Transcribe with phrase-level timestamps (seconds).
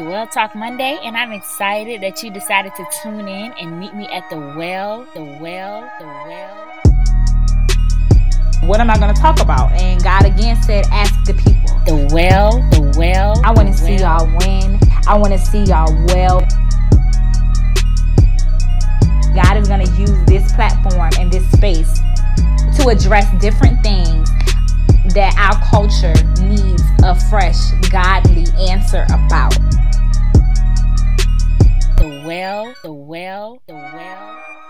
[0.00, 3.78] It is Well Talk Monday, and I'm excited that you decided to tune in and
[3.78, 6.66] meet me at the well, the well, the well.
[8.66, 9.72] What am I going to talk about?
[9.72, 11.78] And God again said, ask the people.
[11.84, 13.38] The well, the well.
[13.44, 14.26] I want to see well.
[14.26, 14.80] y'all win.
[15.06, 16.40] I want to see y'all well.
[19.34, 22.00] God is going to use this platform and this space
[22.78, 24.30] to address different things
[25.12, 29.54] that our culture needs a fresh, godly answer about.
[32.30, 34.69] Well, the well, the well.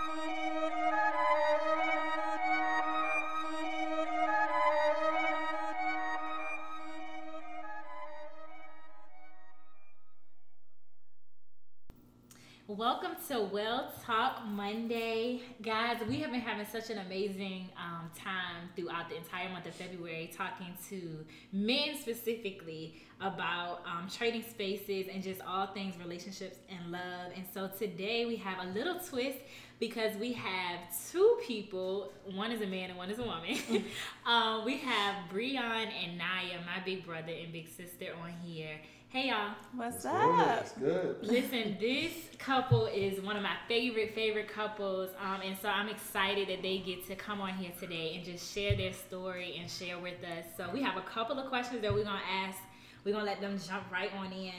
[12.77, 15.41] Welcome to Well Talk Monday.
[15.61, 19.75] Guys, we have been having such an amazing um, time throughout the entire month of
[19.75, 26.93] February talking to men specifically about um, trading spaces and just all things relationships and
[26.93, 27.33] love.
[27.35, 29.39] And so today we have a little twist
[29.81, 30.79] because we have
[31.11, 33.83] two people one is a man and one is a woman.
[34.25, 38.77] um, we have Breon and Naya, my big brother and big sister, on here.
[39.11, 39.55] Hey, y'all.
[39.75, 40.37] What's up?
[40.37, 41.17] That's good.
[41.21, 45.09] Listen, this couple is one of my favorite, favorite couples.
[45.19, 48.55] Um, and so I'm excited that they get to come on here today and just
[48.55, 50.45] share their story and share with us.
[50.55, 52.57] So we have a couple of questions that we're going to ask.
[53.03, 54.53] We're going to let them jump right on in.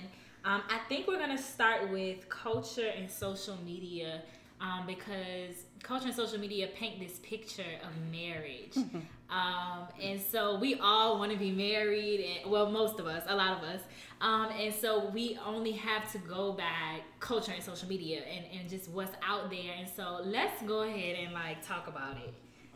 [0.44, 4.20] Um, I think we're going to start with culture and social media
[4.60, 8.76] um, because culture and social media paint this picture of marriage.
[9.30, 13.34] um, and so we all want to be married, and well, most of us, a
[13.34, 13.80] lot of us.
[14.20, 18.70] Um, and so we only have to go by culture and social media and, and
[18.70, 19.74] just what's out there.
[19.76, 22.32] And so let's go ahead and like talk about it.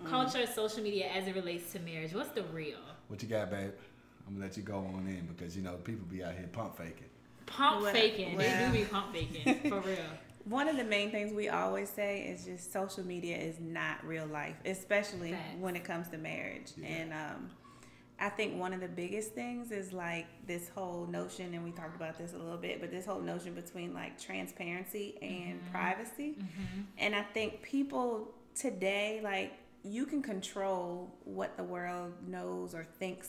[0.08, 2.12] Culture and social media as it relates to marriage.
[2.12, 2.78] What's the real?
[3.08, 3.72] What you got, babe?
[4.26, 6.76] I'm gonna let you go on in because you know people be out here pump
[6.76, 7.06] faking.
[7.46, 8.36] Pump Well- faking.
[8.36, 8.72] They well.
[8.72, 9.96] do be pump faking for real.
[10.48, 14.26] One of the main things we always say is just social media is not real
[14.26, 15.56] life, especially Facts.
[15.58, 16.70] when it comes to marriage.
[16.76, 16.86] Yeah.
[16.86, 17.50] And um,
[18.20, 21.96] I think one of the biggest things is like this whole notion, and we talked
[21.96, 26.36] about this a little bit, but this whole notion between like transparency and privacy.
[26.96, 29.52] And I think people today, like,
[29.82, 33.28] you can control what the world knows or thinks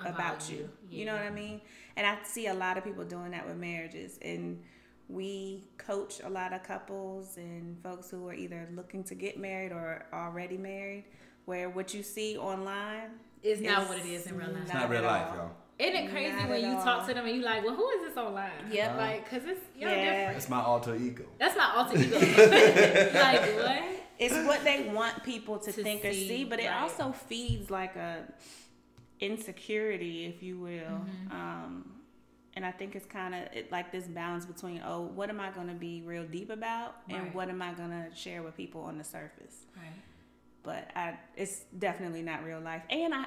[0.00, 1.00] About about, you, you.
[1.00, 1.60] You know what I mean?
[1.96, 4.18] And I see a lot of people doing that with marriages.
[4.22, 4.62] And
[5.08, 9.72] we coach a lot of couples and folks who are either looking to get married
[9.72, 11.04] or already married,
[11.46, 13.10] where what you see online
[13.42, 14.62] is not what it is in real life.
[14.64, 15.36] It's not Not real life, all.
[15.36, 15.50] y'all.
[15.78, 16.82] Isn't it crazy Not when you all.
[16.82, 18.50] talk to them and you like, well, who is this online?
[18.70, 18.96] Yep.
[18.98, 20.04] Like, cause it's y'all Yeah.
[20.04, 20.32] different.
[20.34, 21.24] That's my alter ego.
[21.38, 22.18] That's my alter ego.
[22.18, 23.82] like what?
[24.18, 26.82] it's what they want people to, To think or see, see, but it right.
[26.82, 28.24] also feeds like a
[29.20, 30.70] insecurity, if you will.
[30.70, 31.32] Mm-hmm.
[31.32, 31.90] Um,
[32.58, 35.50] and I think it's kind of it, like this balance between oh, what am I
[35.52, 37.20] going to be real deep about, Right.
[37.22, 39.64] and what am I going to share with people on the surface.
[39.76, 39.84] Right.
[40.64, 42.82] But I, it's definitely not real life.
[42.90, 43.26] And I,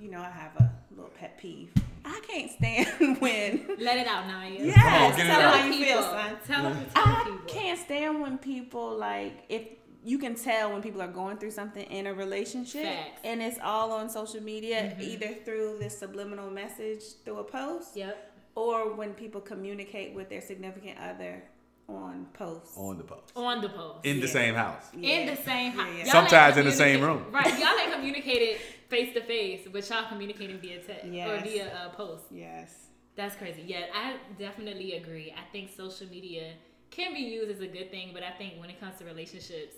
[0.00, 1.70] you know, I have a little pet peeve.
[2.04, 3.66] I can't stand when.
[3.80, 4.50] Let it out, Naya.
[4.58, 5.58] Yes, Come on, tell out.
[5.60, 6.36] how you feel, son.
[6.46, 6.86] Tell them.
[6.94, 7.38] Tell I people.
[7.48, 9.62] can't stand when people like if
[10.04, 13.20] you can tell when people are going through something in a relationship Facts.
[13.22, 15.00] and it's all on social media Mhm.
[15.00, 18.31] either through this subliminal message through a post Yep.
[18.54, 21.42] Or when people communicate with their significant other
[21.88, 22.76] on posts.
[22.76, 23.32] On the post.
[23.36, 24.04] On the post.
[24.04, 24.32] In the Yeah.
[24.32, 24.84] same house.
[24.94, 25.88] In the same house.
[25.98, 26.12] Yeah, yeah.
[26.12, 27.26] Sometimes in the same room.
[27.30, 27.58] Right.
[27.58, 28.58] Y'all ain't communicated
[28.88, 32.24] face to face, but y'all communicating via text or via uh, post.
[32.30, 32.74] Yes.
[33.16, 33.62] That's crazy.
[33.66, 35.34] Yeah, I definitely agree.
[35.36, 36.52] I think social media
[36.90, 39.74] can be used as a good thing, but I think when it comes to relationships,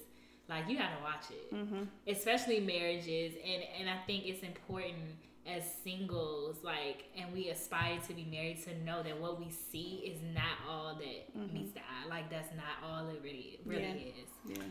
[0.49, 1.83] like you gotta watch it, Mm-hmm.
[2.07, 4.99] especially marriages, and and I think it's important
[5.47, 10.03] as singles, like, and we aspire to be married to know that what we see
[10.05, 12.09] is not all that meets the eye.
[12.09, 14.23] Like that's not all it really really Yeah.
[14.55, 14.59] is.
[14.59, 14.65] Yeah.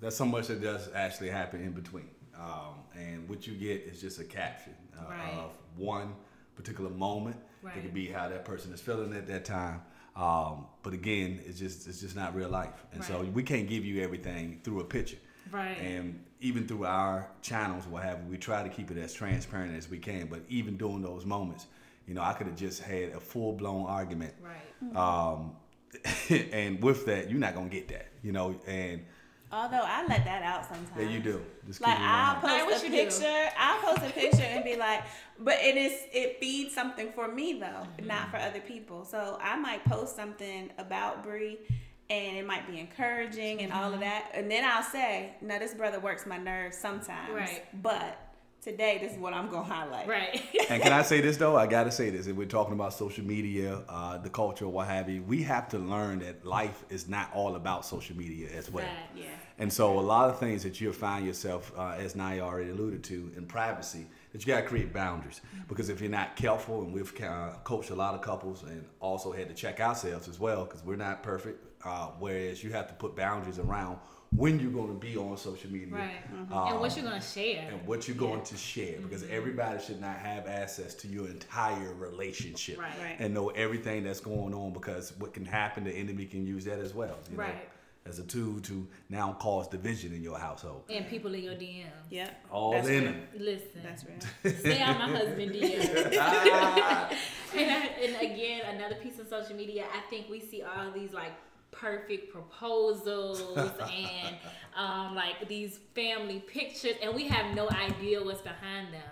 [0.00, 2.10] That's so much that does actually happen in between.
[2.38, 5.32] Um, and what you get is just a caption uh, Right.
[5.34, 6.14] of one
[6.54, 7.36] particular moment.
[7.62, 7.76] Right.
[7.76, 9.80] It could be how that person is feeling at that time.
[10.14, 12.84] Um, but again, it's just it's just not real life.
[12.92, 15.18] And so we can't give you everything through a picture.
[15.50, 15.78] Right.
[15.78, 19.76] And even through our channels, what have you, we try to keep it as transparent
[19.76, 20.26] as we can.
[20.26, 21.66] But even during those moments,
[22.06, 24.34] you know, I could have just had a full blown argument.
[24.42, 24.96] right.
[24.96, 25.52] Um,
[26.52, 28.54] and with that, you're not gonna get that, you know.
[28.66, 29.04] And
[29.52, 30.90] Although I let that out sometimes.
[30.98, 31.40] yeah, you do.
[31.66, 32.42] Just keep Like I'll around.
[32.42, 32.98] Like, post a you do?
[33.04, 33.48] picture.
[33.56, 35.04] I'll post a picture and be like,
[35.38, 38.06] but it is it feeds something for me though, Mm-hmm.
[38.08, 39.04] not for other people.
[39.04, 41.58] So I might post something about Bree,
[42.08, 43.84] and it might be encouraging and Mm-hmm.
[43.84, 47.64] all of that, and then I'll say, "No, this brother works my nerves sometimes, Right.
[47.82, 48.18] But
[48.66, 50.08] today this is what I'm gonna highlight.
[50.08, 50.42] Right.
[50.68, 51.56] and can I say this though?
[51.56, 52.26] I gotta say this.
[52.26, 55.78] If we're talking about social media, uh, the culture, what have you, we have to
[55.78, 58.84] learn that life is not all about social media as well.
[58.84, 59.22] Right.
[59.22, 59.26] Yeah.
[59.58, 63.04] And so a lot of things that you'll find yourself, uh, as Naya already alluded
[63.04, 65.40] to, in privacy, that you got to create boundaries.
[65.66, 69.32] Because if you're not careful, and we've uh, coached a lot of couples and also
[69.32, 71.62] had to check ourselves as well, because we're not perfect.
[71.84, 73.98] Uh, whereas you have to put boundaries around
[74.30, 75.94] when you're going to be on social media.
[75.94, 76.16] Right.
[76.52, 77.68] um, and what you're gonna share.
[77.70, 81.94] and what you're going to share because everybody should not have access to your entire
[81.94, 82.92] relationship Right.
[83.00, 83.16] Right.
[83.18, 86.78] and know everything that's going on because what can happen the enemy can use that
[86.80, 87.68] as well you know, Right.
[88.04, 91.86] as a tool to now cause division in your household and people in your DM.
[92.10, 92.44] Yep.
[92.50, 93.80] all That's in them Listen.
[93.82, 94.54] That's real.
[94.58, 95.78] Stay out my husband DM.
[97.56, 101.12] and, I- and again, another piece of social media, I think we see all these
[101.12, 101.32] like
[101.80, 104.36] perfect proposals and
[104.76, 109.02] um, like these family pictures, and we have no idea what's behind them.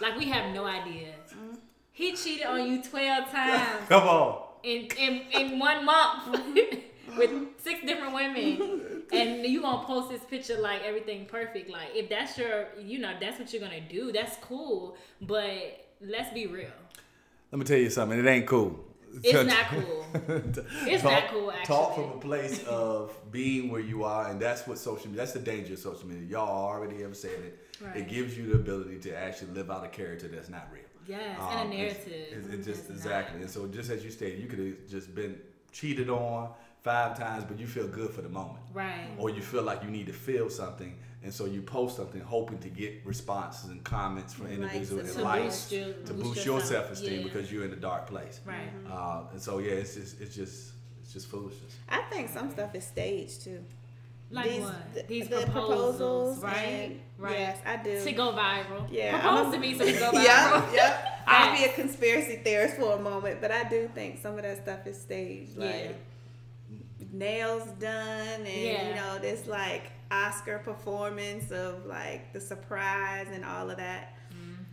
[0.00, 1.14] Like we have no idea.
[1.92, 6.40] He cheated on you twelve times come on in in, in one month
[7.16, 11.70] with six different women, and you gonna post this picture like everything perfect.
[11.70, 14.10] Like if that's your, you know, that's what you're gonna do.
[14.10, 16.72] That's cool, but let's be real.
[17.52, 18.84] let me tell you something it ain't cool
[19.24, 20.06] It's not cool.
[20.86, 21.66] It's talk, not cool, Actually.
[21.76, 25.18] Talk from a place of being where you are, and that's what social media.
[25.18, 26.24] That's the danger of social media.
[26.24, 27.58] Y'all already have said it.
[27.80, 27.96] Right.
[27.98, 30.82] It gives you the ability to actually live out a character that's not real.
[31.06, 32.44] Yes, Um, and a it's- narrative.
[32.52, 33.42] It's, it's just exactly, not.
[33.44, 35.38] and so just as you stated, you could have just been
[35.72, 36.50] cheated on
[36.84, 39.08] five times, but you feel good for the moment, Right.
[39.18, 42.58] or you feel like you need to feel something, and so you post something hoping
[42.58, 46.22] to get responses and comments from individuals and and To likes boost your- to boost
[46.34, 47.24] boost your your self, self esteem yeah.
[47.24, 48.40] because you're in a dark place.
[48.44, 48.68] Right.
[48.88, 50.72] Uh, and so yeah, it's just it's just
[51.02, 51.74] it's just foolishness.
[51.88, 53.64] I think some stuff is staged too.
[54.30, 54.94] Like These- what?
[54.94, 56.52] the- These the proposals, proposals right?
[56.90, 57.38] and- right.
[57.38, 58.04] yes, I do.
[58.04, 58.86] To go viral.
[58.90, 60.22] Yeah, Propose I'm a- to me so we go viral.
[60.22, 61.22] Yep, yep.
[61.26, 64.58] I'll be a conspiracy theorist for a moment, but I do think some of that
[64.62, 65.56] stuff is staged.
[65.56, 65.92] Like Yeah.
[67.12, 68.88] Nails done and Yeah.
[68.88, 74.10] you know, this like Oscar performance of like the surprise and all of that.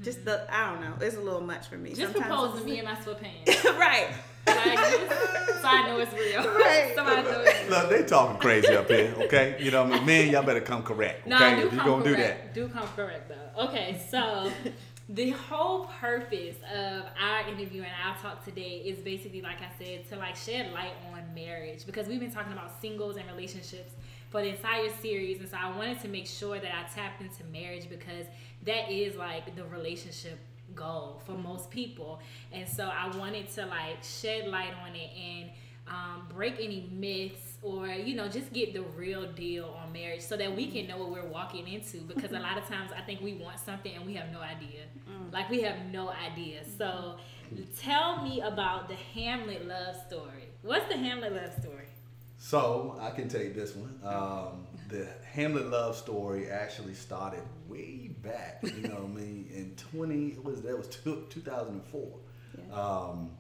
[0.03, 0.94] Just the I don't know.
[1.06, 1.91] It's a little much for me.
[1.91, 2.00] Mm-hmm.
[2.00, 3.63] Just Sometimes propose to me in my sweatpants.
[3.77, 4.07] right.
[4.47, 6.44] Like, so I know it's real.
[6.44, 6.91] Right.
[6.95, 7.79] so I know it's real.
[7.79, 9.57] Look, they talking crazy up here, okay?
[9.59, 11.29] You know, what I mean, men, y'all better come correct, okay?
[11.29, 12.53] No, do if you come gonna do that.
[12.56, 13.65] Do come correct though.
[13.65, 14.51] Okay, so
[15.13, 20.08] the whole purpose of our interview and our talk today is basically, like I said,
[20.10, 23.94] to like shed light on marriage because we've been talking about singles and relationships
[24.30, 27.44] for the entire series, and so I wanted to make sure that I tapped into
[27.52, 28.25] marriage because
[28.63, 30.40] that is like the relationship
[30.74, 32.22] goal for most people,
[32.54, 35.50] and so I wanted to like shed light on it and
[35.91, 40.35] um, break any myths or you know just get the real deal on marriage so
[40.38, 43.21] that we can know what we're walking into because a lot of times i think
[43.21, 44.81] we want something and we have no idea
[45.31, 47.17] like we have no idea so
[47.77, 51.85] tell me about the hamlet love story what's the hamlet love story
[52.38, 53.99] So I can tell you this one.
[54.03, 58.59] Um, the Hamlet love story actually started way back.
[58.63, 59.47] You know what I mean?
[59.53, 62.19] In twenty, it was that was two, 2004.
[62.73, 63.31] Um,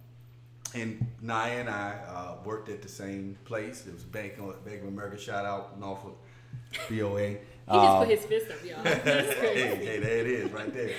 [0.73, 3.85] and Naya and I uh, worked at the same place.
[3.87, 5.17] It was Bank of, Bank of America.
[5.17, 6.17] Shout out Norfolk,
[6.89, 7.27] BOA.
[7.29, 10.91] he just Um, put his fist up y'all hey, hey, there it is, right there.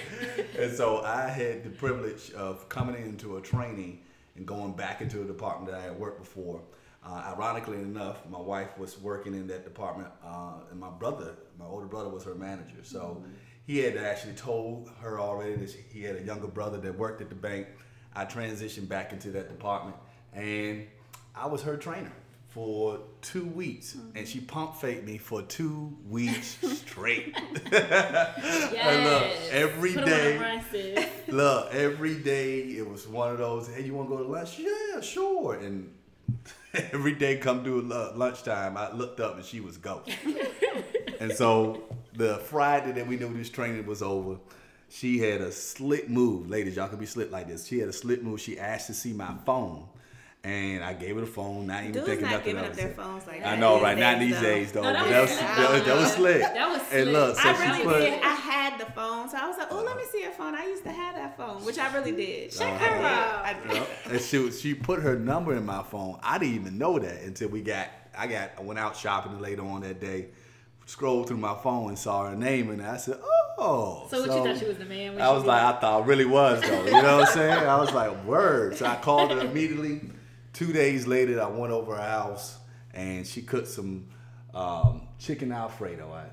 [0.58, 4.00] And so I had the privilege of coming into a training
[4.36, 6.62] and going back into a department that I had worked before.
[7.04, 11.64] Uh, ironically enough, my wife was working in that department, uh, and my brother, my
[11.66, 12.76] older brother, was her manager.
[12.84, 13.24] So
[13.66, 17.28] he had actually told her already that he had a younger brother that worked at
[17.28, 17.66] the bank.
[18.14, 19.96] I transitioned back into that department,
[20.34, 20.86] and
[21.34, 22.12] I was her trainer
[22.48, 24.16] for two weeks, mm-hmm.
[24.18, 27.34] and she pump faked me for two weeks straight.
[27.72, 29.48] And look, Yes.
[29.52, 31.08] every Put 'em on day- the run, sis.
[31.28, 33.68] Look, every day it was one of those.
[33.68, 34.58] Hey, you want to go to lunch?
[34.58, 35.54] Yeah, sure.
[35.54, 35.90] And
[36.74, 40.02] every day, come to lunchtime, I looked up and she was gone.
[41.20, 41.82] and so
[42.14, 44.36] the Friday that we knew this training was over,
[44.92, 46.50] she had a slick move.
[46.50, 47.66] Ladies, y'all can be slick like this.
[47.66, 48.40] She had a slick move.
[48.40, 49.86] She asked to see my phone.
[50.44, 52.76] And I gave her the phone, not even Dudes thinking not nothing giving of up
[52.76, 52.76] it.
[52.82, 53.96] their phones like I know, right?
[53.96, 54.82] Not these days, though.
[54.82, 56.40] No, that but that was that was, that was slick.
[56.42, 57.06] That was And slick.
[57.12, 58.22] look, so I she really put, did.
[58.24, 60.66] I had the phone, so I was like, "Oh, let me see your phone." I
[60.66, 62.50] used to have that phone, which I really did.
[62.50, 62.84] Check Uh-huh.
[62.86, 63.44] her out.
[63.44, 63.72] I did.
[63.72, 63.88] Yep.
[64.10, 66.18] And she she put her number in my phone.
[66.24, 67.86] I didn't even know that until we got
[68.18, 70.26] I got I went out shopping later on that day,
[70.86, 73.41] scrolled through my phone and saw her name and I said, Oh
[74.10, 75.62] so what you thought she was the man I was like?
[75.62, 76.84] I thought I really was though.
[76.84, 77.66] You know what I'm saying?
[77.66, 78.76] I was like, word.
[78.76, 80.00] So I called her immediately.
[80.52, 82.58] Two days later I went over her house
[82.92, 84.06] and she cooked some
[84.54, 86.12] um, chicken Alfredo.
[86.12, 86.24] I,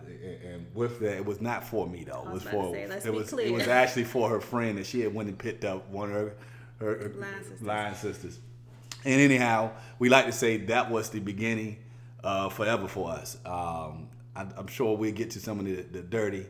[0.48, 2.24] and with that, it was not for me though.
[2.28, 3.48] It was, was for say, it was clear.
[3.48, 6.16] it was actually for her friend that she had went and picked up one of
[6.16, 6.36] her,
[6.80, 7.62] her, her Line sisters.
[7.62, 8.40] line sisters.
[9.06, 11.78] And anyhow, we like to say that was the beginning
[12.24, 13.38] uh, forever for us.
[13.46, 16.46] Um, I, I'm sure we'll get to some of the, the dirty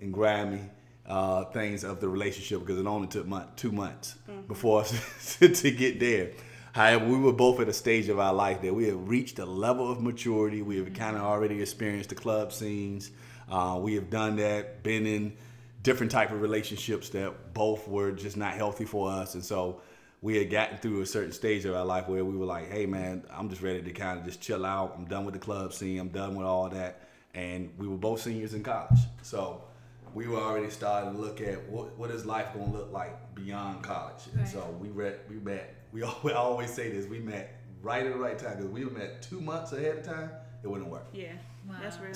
[0.00, 0.60] and grimy
[1.06, 4.14] uh, things of the relationship because it only took month, two months
[4.46, 4.84] before
[5.40, 6.30] to get there.
[6.72, 9.44] However, we were both at a stage of our life that we have reached a
[9.44, 10.62] level of maturity.
[10.62, 13.10] We have kind of already experienced the club scenes.
[13.50, 15.36] Uh, we have done that, been in
[15.82, 19.80] different type of relationships that both were just not healthy for us, and so
[20.22, 22.86] we had gotten through a certain stage of our life where we were like, "Hey,
[22.86, 24.94] man, I'm just ready to kind of just chill out.
[24.96, 25.98] I'm done with the club scene.
[25.98, 27.00] I'm done with all that."
[27.34, 29.62] And we were both seniors in college, so
[30.14, 33.34] we were already starting to look at what what is life going to look like
[33.34, 34.22] beyond college.
[34.32, 34.48] And Right.
[34.48, 35.74] so we read, we met.
[35.92, 38.84] We al- we always say this: we met right at the right time because we
[38.84, 40.30] met two months ahead of time.
[40.62, 41.06] It wouldn't work.
[41.12, 41.32] Yeah,
[41.68, 41.76] Wow.
[41.82, 42.12] that's real.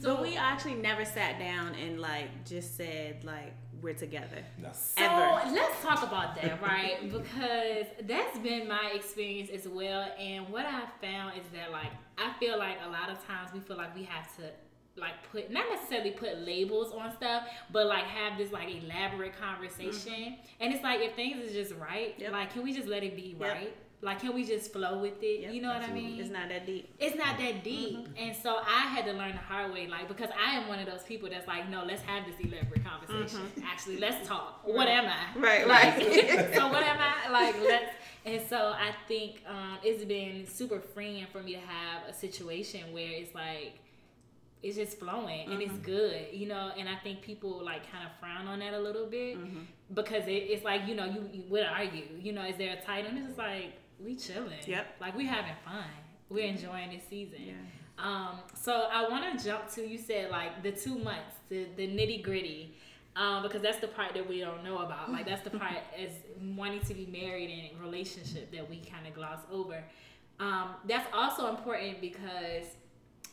[0.00, 4.42] So but we actually never sat down and like just said like we're together.
[4.60, 4.70] No.
[4.72, 5.50] So Ever.
[5.54, 7.00] let's talk about that, right?
[7.10, 10.10] because that's been my experience as well.
[10.18, 13.60] And what I found is that like I feel like a lot of times we
[13.60, 14.42] feel like we have to
[14.96, 20.36] like put not necessarily put labels on stuff, but like have this like elaborate conversation.
[20.60, 22.22] And it's like if things is just right, Mm-hmm.
[22.22, 22.32] Yep.
[22.32, 23.48] like can we just let it be Yep.
[23.52, 23.76] right?
[24.02, 25.40] Like can we just flow with it?
[25.42, 25.52] Yep.
[25.54, 26.20] You know what I mean?
[26.20, 26.94] It's not that deep.
[27.00, 28.06] it's not that deep.
[28.18, 30.86] And so I had to learn the hard way, like because I am one of
[30.86, 33.40] those people that's like, no, let's have this elaborate conversation.
[33.64, 34.60] Actually, let's talk.
[34.64, 35.38] What am I?
[35.38, 36.54] Right, Like, right.
[36.54, 37.30] so what am I?
[37.30, 37.92] Like let's.
[38.26, 42.80] And so I think um, it's been super freeing for me to have a situation
[42.92, 43.80] where it's like
[44.64, 46.72] it's just flowing and it's good, you know.
[46.76, 49.36] And I think people like kind of frown on that a little bit
[49.92, 52.04] because it, it's like you know, you, you what are you?
[52.18, 53.10] You know, is there a title?
[53.10, 54.58] And it's just like we chilling.
[54.66, 54.86] Yep.
[55.00, 55.84] Like we having fun.
[56.30, 57.42] We're enjoying this season.
[57.42, 57.52] Yeah.
[57.98, 61.86] Um, so I want to jump to you said like the two months, the, the
[61.86, 62.74] nitty gritty,
[63.16, 65.12] um, because that's the part that we don't know about.
[65.12, 66.10] Like that's the part as
[66.56, 69.84] wanting to be married and relationship that we kind of gloss over.
[70.40, 72.64] Um, that's also important because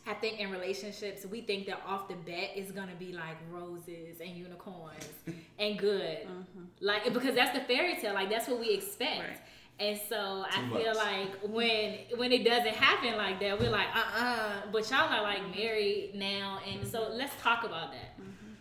[0.08, 4.20] I think in relationships we think that off the bat it's gonna be like roses
[4.20, 5.08] and unicorns
[5.60, 6.20] and good,
[6.80, 8.14] like because that's the fairy tale.
[8.14, 9.20] Like that's what we expect.
[9.20, 9.38] Right.
[9.80, 13.88] And so I Too feel like when when it doesn't happen like that, we're like,
[13.96, 18.16] uh uh But y'all are like married now, and so let's talk about that.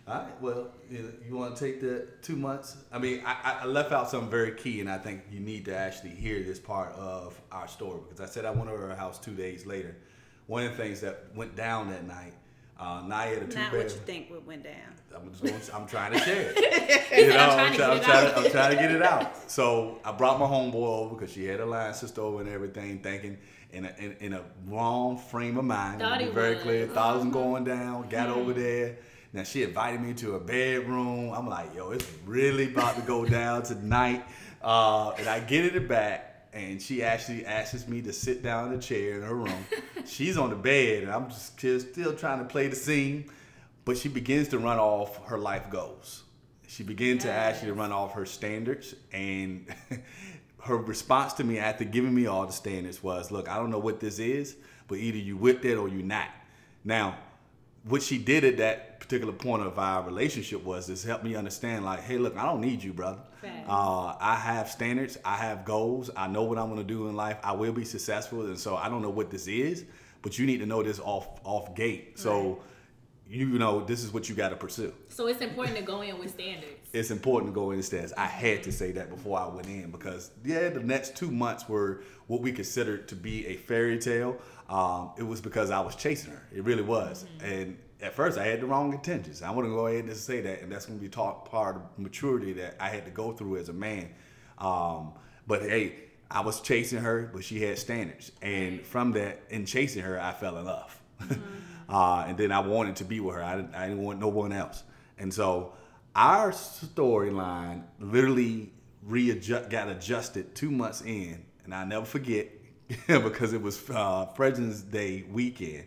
[0.09, 0.43] All right.
[0.43, 2.77] Well, you, you want to take the two months?
[2.91, 5.65] I mean, I, I- I left out something very key, and I think you need
[5.67, 8.97] to actually hear this part of our story because I said I went over her
[8.97, 9.97] house two days later.
[10.51, 12.33] One of the things that went down that night,
[12.77, 14.75] uh, Naya had a two Not what you think went down.
[15.15, 15.73] I'm just.
[15.73, 17.07] I'm trying to share it.
[17.17, 19.03] You know, "I'm trying to get I'm it trying, out." I'm trying to get it
[19.03, 19.49] out.
[19.49, 22.99] So I brought my homeboy over because she had a line sister over and everything,
[22.99, 23.39] thinking
[23.73, 26.01] in a, in, in a wrong frame of mind.
[26.01, 28.09] Thought be very clear, thought it was going down.
[28.09, 28.97] Got over there.
[29.33, 31.33] Now she invited me to her bedroom.
[31.33, 34.25] I'm like, yo, it's really about to go down tonight.
[34.61, 38.73] Uh, and I get in the back, and she actually asks me to sit down
[38.73, 39.67] in a chair in her room.
[40.07, 43.31] She's on the bed, and I'm just still still trying to play the scene.
[43.85, 46.25] But she begins to run off her life goals.
[46.69, 49.67] She began to actually run off her standards, and
[50.63, 53.79] her response to me after giving me all the standards was, "Look, I don't know
[53.79, 54.57] what this is,
[54.89, 56.29] but either you with it or you not."
[56.85, 57.17] Now,
[57.85, 61.85] what she did at that particular point of our relationship was is help me understand,
[61.85, 63.21] like, hey, look, I don't need you, brother.
[63.69, 67.39] Uh, I have standards, I have goals, I know what I'm gonna do in life.
[67.43, 69.85] I will be successful, and so I don't know what this is,
[70.23, 72.19] but you need to know this off off gate.
[72.19, 72.61] So,
[73.29, 76.19] you know, this is what you got to pursue So it's important to go in
[76.19, 76.89] with standards.
[76.93, 78.13] it's important to go in the stands.
[78.15, 81.69] I had to say that before I went in because yeah, the next two months
[81.69, 84.37] were what we considered to be a fairy tale.
[84.69, 86.43] Um, it was because I was chasing her.
[86.53, 87.25] It really was.
[87.43, 89.43] And at first, I had the wrong intentions.
[89.43, 91.77] I want to go ahead and say that, and that's going to be taught part
[91.77, 94.11] of maturity that I had to go through as a man.
[94.59, 95.13] Um,
[95.47, 95.95] but hey,
[96.31, 100.33] I was chasing her, but she had standards, and from that, in chasing her, I
[100.33, 101.01] fell in love.
[101.89, 103.43] uh, and then I wanted to be with her.
[103.43, 104.85] I didn't, I didn't want no one else.
[105.19, 105.75] And so
[106.15, 112.49] our storyline literally readjust, got adjusted two months in, and I never forget
[113.07, 115.85] because it was uh, President's Day weekend,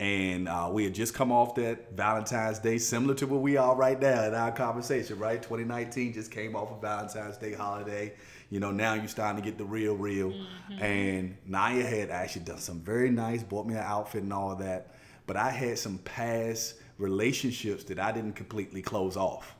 [0.00, 3.76] and uh, we had just come off that Valentine's Day, similar to what we are
[3.76, 5.18] right now in our conversation.
[5.18, 8.14] Right, 2019 just came off of Valentine's Day holiday.
[8.48, 10.32] You know, now you're starting to get the real, real.
[10.80, 14.58] And Naya had actually done some very nice, bought me an outfit and all of
[14.60, 14.94] that.
[15.26, 19.54] But I had some past relationships that I didn't completely close off.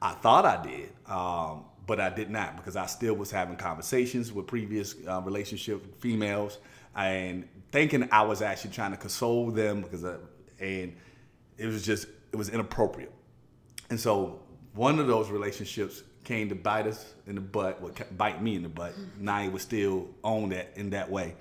[0.00, 4.32] I thought I did, um, but I did not because I still was having conversations
[4.32, 6.58] with previous uh, relationship females,
[6.94, 10.16] and thinking I was actually trying to console them because, I,
[10.60, 10.94] and
[11.58, 13.12] it was just it was inappropriate.
[13.90, 14.40] And so
[14.74, 18.62] one of those relationships came to bite us in the butt, well, bite me in
[18.62, 18.94] the butt.
[19.18, 21.34] Naya was still on that in that way,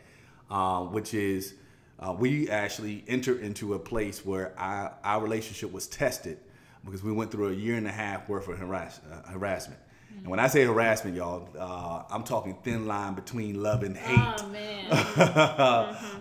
[0.49, 1.55] uh, which is
[1.99, 6.37] uh, we actually entered into a place where our, our relationship was tested
[6.83, 9.79] because we went through a year and a half worth of harass, uh, harassment.
[10.17, 14.35] And when I say harassment, y'all, uh, I'm talking thin line between love and hate.
[14.39, 14.85] Oh man.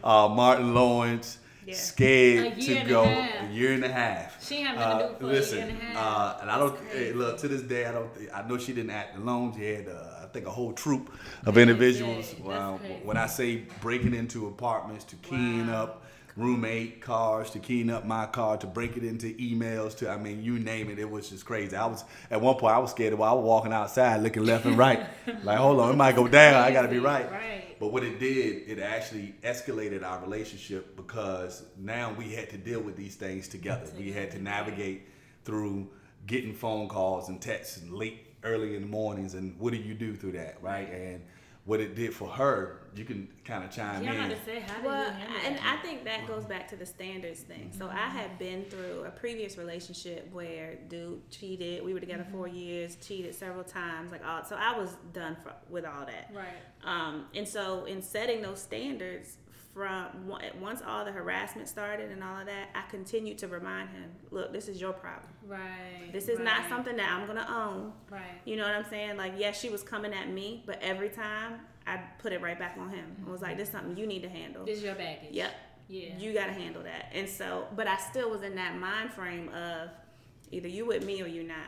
[0.05, 1.75] uh, Martin Lawrence, Yeah.
[1.75, 4.45] scared to go a a year and a half.
[4.45, 5.97] She ain't having to do it for a year listen, and a half.
[5.97, 7.87] Uh, and I don't hey, look to this day.
[7.87, 8.11] I don't.
[8.35, 9.55] I know she didn't act alone.
[9.57, 11.11] She had, uh, I think, a whole troop
[11.47, 12.33] of individuals.
[12.33, 12.79] dang, that's Wow.
[13.05, 15.83] when I say breaking into apartments to keying Wow.
[15.85, 16.04] up
[16.37, 20.43] roommate cars to keying up my car to break it into emails to I mean
[20.43, 23.15] you name it it was just crazy I was at one point I was scared
[23.15, 25.07] while I was walking outside looking left and right
[25.45, 27.77] like hold on it might go down I gotta be right right.
[27.79, 32.81] but what it did, it actually escalated our relationship because now we had to deal
[32.81, 33.87] with these things together.
[33.99, 35.09] We had to navigate
[35.45, 35.89] through
[36.27, 39.95] getting phone calls and texts and late, early in the mornings, and what do you
[39.95, 40.91] do through that, right?
[40.91, 41.23] And
[41.65, 44.25] what it did for her, you can kind of chime Yeah, I'm in.
[44.27, 45.79] about to say, how did Well, you and that?
[45.79, 47.73] I think that goes back to the standards thing.
[47.77, 51.83] So I had been through a previous relationship where dude cheated.
[51.85, 54.45] We were together four years, cheated several times, like all.
[54.45, 56.31] So I was done for, with all that.
[56.35, 56.47] Right.
[56.85, 59.39] Um, and so in setting those standards
[59.75, 60.07] from
[60.61, 64.53] once all the harassment started and all of that, I continued to remind him, look,
[64.53, 65.29] this is your problem.
[65.47, 66.13] Right.
[66.13, 67.93] This is not something that I'm gonna own.
[68.09, 68.41] Right.
[68.45, 69.17] You know what I'm saying?
[69.17, 72.77] Like, yes, she was coming at me, but every time I put it right back
[72.79, 73.17] on him.
[73.27, 74.65] I was like, this is something you need to handle.
[74.65, 75.33] This is your baggage.
[75.33, 75.53] Yep.
[75.89, 76.19] Yeah.
[76.19, 77.11] You got to handle that.
[77.13, 79.91] And so, but I still was in that mind frame of
[80.51, 81.59] either you with me or you're not.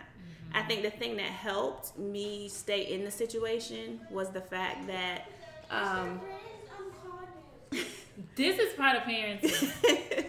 [0.54, 5.26] I think the thing that helped me stay in the situation was the fact that
[5.70, 6.20] um,
[8.34, 9.50] This is part of parenting.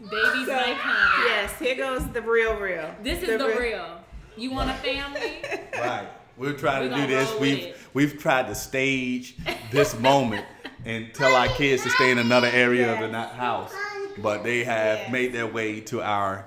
[0.00, 1.28] Babies like honey.
[1.28, 2.94] yes, here goes the real, real.
[3.02, 4.00] This is the, real.
[4.36, 5.42] You want a family?
[5.78, 6.08] Right.
[6.36, 7.34] We're trying We to do this.
[7.40, 7.76] We've it.
[7.94, 9.36] we've tried to stage
[9.72, 10.44] this moment
[10.84, 13.72] and tell our kids to stay in another area of the house,
[14.18, 15.10] but they have Yeah.
[15.10, 16.46] made their way to our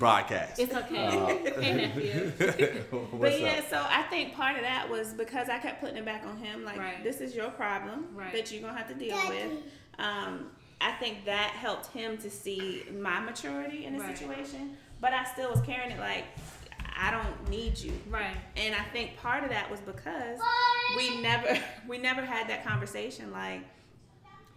[0.00, 0.58] broadcast.
[0.58, 1.06] It's okay.
[1.06, 1.26] Uh,
[1.60, 2.32] hey nephew.
[3.20, 3.70] But yeah, up?
[3.70, 6.64] so I think part of that was because I kept putting it back on him,
[6.64, 7.04] like Right.
[7.04, 8.32] this is your problem Right.
[8.32, 9.52] that you're gonna have to deal with.
[9.98, 14.16] Um, I think that helped him to see my maturity in the Right.
[14.18, 16.24] situation, but I still was carrying it like
[16.98, 17.92] I don't need you.
[18.08, 18.36] Right.
[18.56, 20.38] And I think part of that was because
[20.96, 23.60] we never we never had that conversation like,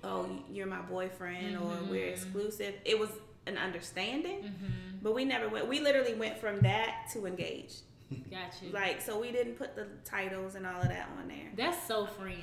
[0.06, 2.76] oh, you're my boyfriend or we're exclusive.
[2.86, 3.10] It was
[3.48, 4.98] an understanding, mm-hmm.
[5.02, 5.68] but we never went.
[5.68, 7.82] We literally went from that to engaged.
[8.30, 8.72] Got you.
[8.72, 11.50] Like, so we didn't put the titles and all of that on there.
[11.56, 12.38] That's so freeing.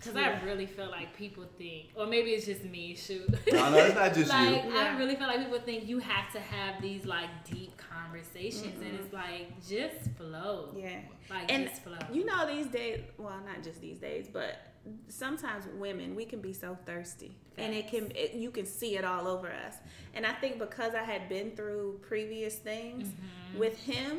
[0.00, 0.40] Cause Yeah.
[0.42, 2.96] I really feel like people think, or maybe it's just me.
[2.96, 3.28] Shoot.
[3.52, 4.76] No, no, it's not just like you.
[4.76, 8.98] I really feel like people think you have to have these like deep conversations, and
[8.98, 10.74] it's like just flow.
[10.76, 10.98] Yeah.
[11.30, 11.98] Like And just flow.
[12.12, 14.71] you know, these days, well, not just these days, but
[15.08, 17.36] sometimes women, we can be so thirsty.
[17.58, 19.76] And it can, it, you can see it all over us.
[20.14, 23.58] And I think because I had been through previous things Mm-hmm.
[23.58, 24.18] with him,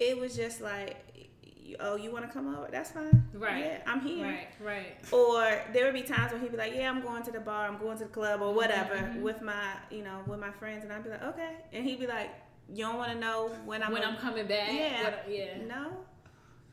[0.00, 0.96] it was just like,
[1.80, 2.68] oh, you want to come over?
[2.70, 3.24] That's fine.
[3.32, 3.64] Right.
[3.64, 4.24] Yeah, I'm here.
[4.26, 4.48] Right.
[4.60, 4.96] Right.
[5.12, 7.66] Or there would be times when he'd be like, "Yeah, I'm going to the bar,
[7.68, 9.22] I'm going to the club, or whatever, Mm-hmm.
[9.22, 12.06] with my, you know, with my friends," and I'd be like, "Okay," and he'd be
[12.06, 12.30] like,
[12.68, 14.70] "You don't want to know when I'm when I'm coming back.
[14.72, 15.58] Yeah, what- yeah.
[15.66, 15.92] no."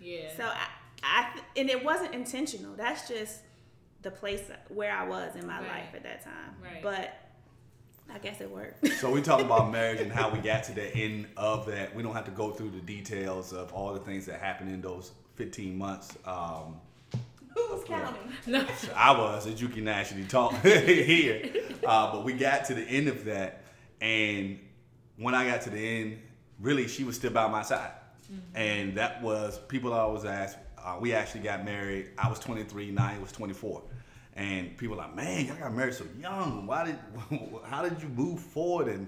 [0.02, 0.30] Yeah.
[0.36, 0.67] So I,
[1.04, 2.76] I, and it wasn't intentional.
[2.76, 3.40] That's just
[4.02, 5.68] the place where I was in my Right.
[5.68, 6.56] life at that time.
[6.64, 6.82] Right.
[6.82, 7.14] But
[8.14, 8.88] I guess it worked.
[9.00, 11.96] So we talk about marriage and how we got to the end of that.
[11.96, 14.82] We don't have to go through the details of all the things that happened in
[14.82, 16.18] those 15 months.
[16.26, 16.76] Um,
[17.56, 18.32] Who's counting?
[18.48, 18.66] no.
[18.96, 21.50] I was, as you can actually talk here.
[21.86, 23.64] Uh, but we got to the end of that,
[24.02, 24.60] and
[25.18, 26.20] when I got to the end,
[26.60, 27.92] really, she was still by my side,
[28.54, 30.58] and that was people always ask.
[30.84, 32.10] Uh, we actually got married.
[32.18, 33.84] I was 23, Naya was 24,
[34.36, 36.65] and people were like, "Man, y'all got married so young.
[36.68, 37.00] Why did?
[37.65, 39.08] How did you move forward?" And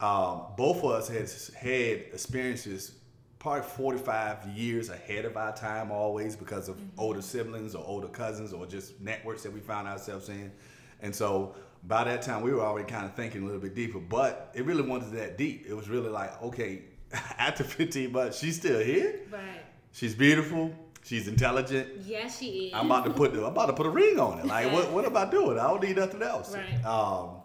[0.00, 1.28] um, both of us had
[1.60, 2.92] had experiences
[3.38, 8.52] probably 45 years ahead of our time always because of older siblings or older cousins
[8.52, 10.52] or just networks that we found ourselves in
[11.00, 13.98] and so by that time we were already kind of thinking a little bit deeper
[13.98, 16.82] but it really wasn't that deep it was really like okay
[17.38, 19.62] after 15 months she's still here Right.
[19.92, 20.70] she's beautiful
[21.04, 22.74] she's intelligent Yes, she is.
[22.74, 24.90] i'm about to put the, i'm about to put a ring on it like what,
[24.92, 26.84] what am i doing i don't need nothing else Right.
[26.84, 27.36] um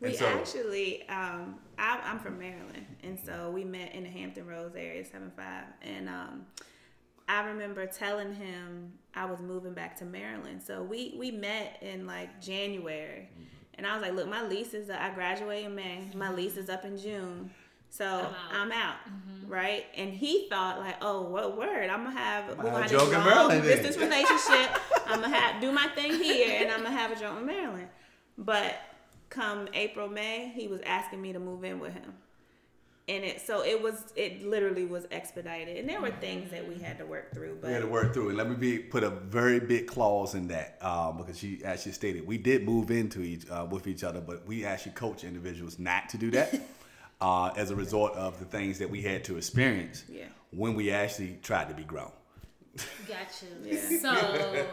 [0.00, 4.46] We so actually, um, I, I'm from Maryland, and so we met in the Hampton
[4.48, 6.44] Roads area, seven five, and um,
[7.28, 10.60] I remember telling him I was moving back to Maryland.
[10.60, 13.28] So we we met in like January,
[13.76, 16.10] and I was like, "Look, my lease is I graduate in May.
[16.16, 17.50] My lease is up in June."
[17.92, 18.34] So I'm out.
[18.54, 18.94] I'm out,
[19.48, 19.84] right?
[19.94, 21.90] And he thought like, "Oh, what word?
[21.90, 24.80] I'm gonna have we're gonna a have joke this in long Maryland then." distance relationship.
[25.06, 27.88] I'm gonna have do my thing here, and I'm gonna have a joke in Maryland."
[28.38, 28.76] But
[29.28, 32.14] come April May, he was asking me to move in with him,
[33.08, 36.82] and it so it was it literally was expedited, and there were things that we
[36.82, 37.58] had to work through.
[37.60, 40.34] But We had to work through and Let me be put a very big clause
[40.34, 44.02] in that um, because she actually stated we did move into each uh, with each
[44.02, 46.58] other, but we actually coach individuals not to do that
[47.22, 50.24] uh, as a result of the things that we had to experience Yeah.
[50.50, 52.12] when we actually tried to be grown.
[53.08, 53.46] Gotcha.
[53.64, 53.98] Yeah.
[54.00, 54.66] So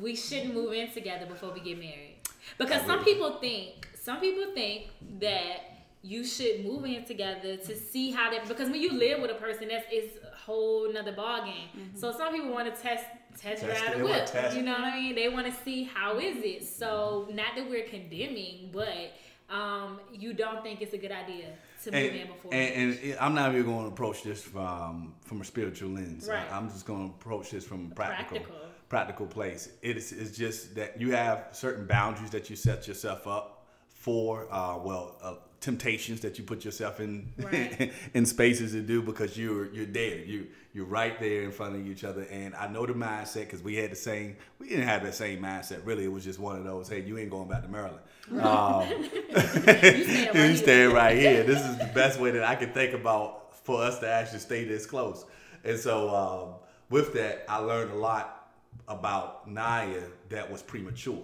[0.00, 2.16] we shouldn't move in together before we get married.
[2.58, 4.88] Because some people think some people think
[5.20, 5.56] that
[6.02, 9.34] you should move in together to see how that because when you live with a
[9.34, 11.68] person that's it's a whole nother ball game.
[11.94, 13.04] So some people want to test
[13.40, 14.10] test Test drive it, the they
[14.48, 14.54] whip.
[14.56, 15.14] You know what I mean?
[15.14, 16.64] They want to see how is it.
[16.66, 19.12] So not that we're condemning, but
[19.52, 21.46] um, you don't think it's a good idea
[21.84, 22.54] to move And, in before.
[22.54, 26.28] and, and I'm not even going to approach this from from a spiritual lens.
[26.28, 26.50] Right.
[26.50, 28.56] I, am just going to approach this from a practical Practical.
[28.88, 29.68] practical place.
[29.82, 34.46] It is it's just that you have certain boundaries that you set yourself up for.
[34.50, 37.92] Uh, well, uh, temptations that you put yourself in Right.
[38.14, 40.18] in spaces to do because you're you're there.
[40.18, 42.22] You you're right there in front of each other.
[42.30, 44.36] And I know the mindset because we had the same.
[44.58, 45.84] We didn't have the same mindset.
[45.84, 46.88] Really, it was just one of those.
[46.88, 48.00] Hey, you ain't going back to Maryland.
[48.40, 51.42] Um, staying right you stay right here.
[51.42, 54.64] This is the best way that I can think about for us to actually stay
[54.64, 55.26] this close.
[55.64, 56.54] And so um,
[56.88, 58.48] with that, I learned a lot
[58.86, 61.22] about Naya that was premature.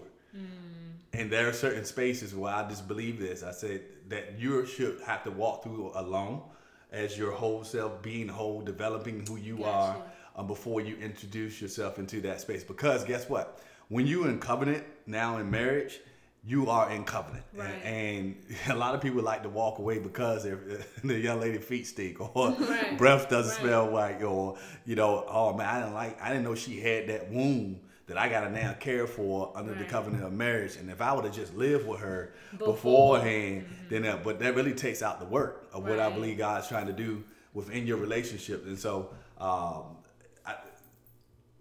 [1.12, 3.42] And there are certain spaces where I just believe this.
[3.42, 6.42] I said that you should have to walk through alone
[6.92, 9.68] as your whole self, being whole, developing who you Gotcha.
[9.68, 10.02] are
[10.36, 12.64] um, before you introduce yourself into that space.
[12.64, 13.60] Because guess what?
[13.88, 16.00] When you're in covenant now in marriage,
[16.44, 17.44] you are in covenant.
[17.52, 17.68] Right.
[17.82, 20.44] And, and a lot of people like to walk away because
[21.04, 22.96] the young lady feet stink or Right.
[22.96, 23.60] breath doesn't Right.
[23.60, 27.08] smell right or, you know, oh man, I didn't like, I didn't know she had
[27.08, 30.76] that wound that I got to now care for under the covenant of marriage.
[30.76, 32.72] And if I would have just lived with her Before.
[32.74, 36.68] beforehand, then, uh, but that really takes out the work of what I believe God's
[36.68, 38.66] trying to do within your relationship.
[38.66, 39.97] And so, um,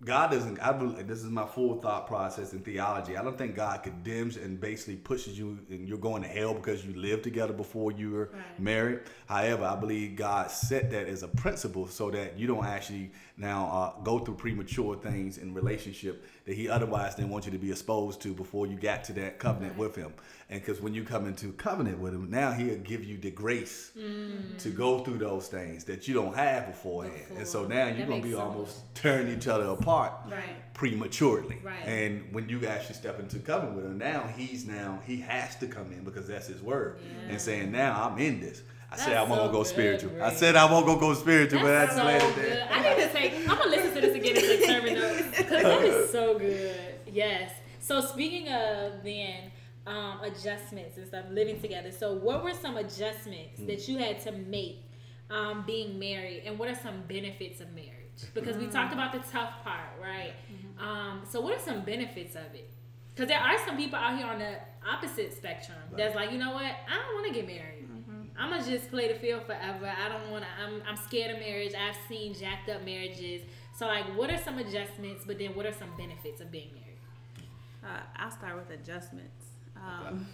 [0.05, 0.59] God doesn't.
[0.59, 3.17] I believe this is my full thought process in theology.
[3.17, 6.85] I don't think God condemns and basically pushes you and you're going to hell because
[6.85, 8.59] you lived together before you were Right.
[8.59, 8.99] married.
[9.25, 13.65] However, I believe God set that as a principle so that you don't actually now
[13.97, 17.71] uh, go through premature things in relationship that He otherwise didn't want you to be
[17.71, 20.13] exposed to before you got to that covenant with Him.
[20.49, 23.91] And because when you come into covenant with Him, now He'll give you the grace
[23.97, 24.57] mm.
[24.59, 27.25] to go through those things that you don't have beforehand.
[27.37, 28.41] And so now That you're gonna be sense.
[28.41, 30.73] almost tearing each other apart Right.
[30.73, 31.57] prematurely.
[31.63, 31.85] Right.
[31.85, 35.67] And when you actually step into covenant with him, now he's now he has to
[35.67, 36.99] come in because that's his word.
[37.01, 37.31] Yeah.
[37.31, 38.61] And saying, Now I'm in this.
[38.89, 40.23] I said That's I won't so go good, spiritual.
[40.23, 42.63] I said I won't go go spiritual, but I That's so it good.
[42.71, 43.33] I need to take.
[43.49, 46.77] I'm gonna listen to this again and take sermon notes because that is so good.
[47.05, 47.51] Yes.
[47.81, 49.51] So speaking of then
[49.87, 51.91] um, adjustments and stuff, living together.
[51.91, 54.83] So what were some adjustments that you had to make
[55.29, 57.93] um, being married, and what are some benefits of marriage?
[58.33, 60.33] Because we talked about the tough part, right?
[60.79, 62.69] Um, so what are some benefits of it?
[63.15, 64.55] Because there are some people out here on the
[64.87, 66.65] opposite spectrum that's like, you know what?
[66.65, 67.87] I don't want to get married.
[68.39, 69.87] I'm gonna just play the field forever.
[69.87, 70.49] I don't want to.
[70.63, 71.73] I'm I'm scared of marriage.
[71.73, 73.41] I've seen jacked up marriages.
[73.75, 75.23] So like, what are some adjustments?
[75.25, 76.99] But then, what are some benefits of being married?
[77.83, 79.46] Uh, I'll start with adjustments.
[79.85, 80.27] Um,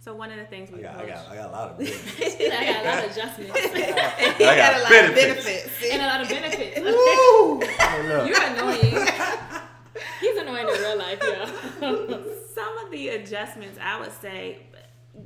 [0.00, 1.78] so one of the things I we got, I got, I got a lot of
[1.78, 2.36] benefits.
[2.40, 5.38] I got a lot of adjustments I got got a lot benefits.
[5.38, 5.92] of benefits.
[5.92, 6.80] and a lot of benefits.
[6.80, 8.26] Woo!
[8.28, 9.06] You're annoying.
[10.20, 12.20] He's annoying in real life, y'all.
[12.54, 14.58] Some of the adjustments I would say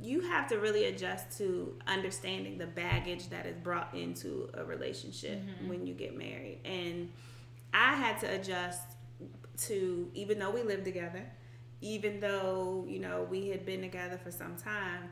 [0.01, 5.41] you have to really adjust to understanding the baggage that is brought into a relationship
[5.67, 6.59] when you get married.
[6.63, 7.09] And
[7.73, 8.81] I had to adjust
[9.67, 11.23] to even though we lived together,
[11.81, 15.09] even though, you know, we had been together for some time,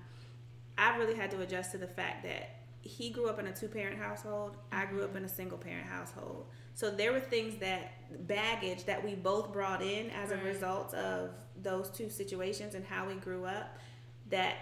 [0.78, 3.68] I really had to adjust to the fact that he grew up in a two
[3.68, 6.46] parent household, I grew up in a single parent household.
[6.74, 11.32] So there were things that baggage that we both brought in as a result of
[11.62, 13.78] those two situations and how we grew up
[14.30, 14.56] that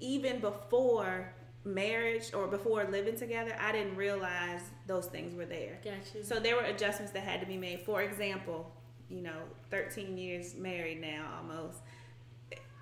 [0.00, 1.32] even before
[1.64, 5.78] marriage or before living together, I didn't realize those things were there.
[5.84, 6.24] Gotcha.
[6.24, 7.80] So there were adjustments that had to be made.
[7.80, 8.72] For example,
[9.12, 11.78] you know, 13 years married now almost.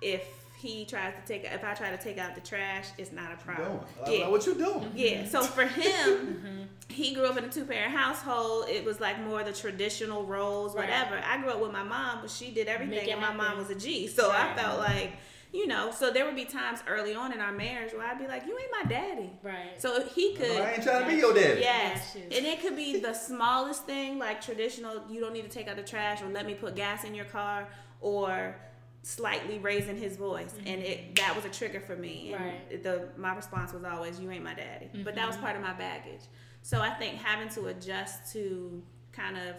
[0.01, 0.23] If
[0.59, 3.37] he tries to take if I try to take out the trash, it's not a
[3.43, 3.79] problem.
[4.05, 4.21] Doing.
[4.21, 4.27] Yeah.
[4.29, 4.91] What you doing?
[4.95, 5.27] Yeah.
[5.27, 8.69] So for him, he grew up in a two parent household.
[8.69, 10.87] It was like more the traditional roles, Right.
[10.89, 11.21] whatever.
[11.27, 13.75] I grew up with my mom, but she did everything, and my mom was a
[13.75, 14.07] G.
[14.07, 15.13] So I felt like,
[15.53, 18.27] you know, so there would be times early on in our marriage where I'd be
[18.27, 19.79] like, "You ain't my daddy." Right.
[19.79, 20.49] So he could.
[20.49, 21.59] I ain't trying to be your daddy.
[21.59, 22.37] Yes, Gotcha.
[22.37, 25.03] and it could be the smallest thing, like traditional.
[25.09, 27.25] You don't need to take out the trash, or let me put gas in your
[27.25, 27.67] car,
[27.99, 28.55] or
[29.03, 30.67] slightly raising his voice, mm-hmm.
[30.67, 32.33] and it that was a trigger for me.
[32.33, 32.83] And Right.
[32.83, 35.45] The my response was always, "You ain't my daddy," but that was mm-hmm.
[35.45, 36.21] part of my baggage.
[36.61, 39.55] So I think having to adjust to kind of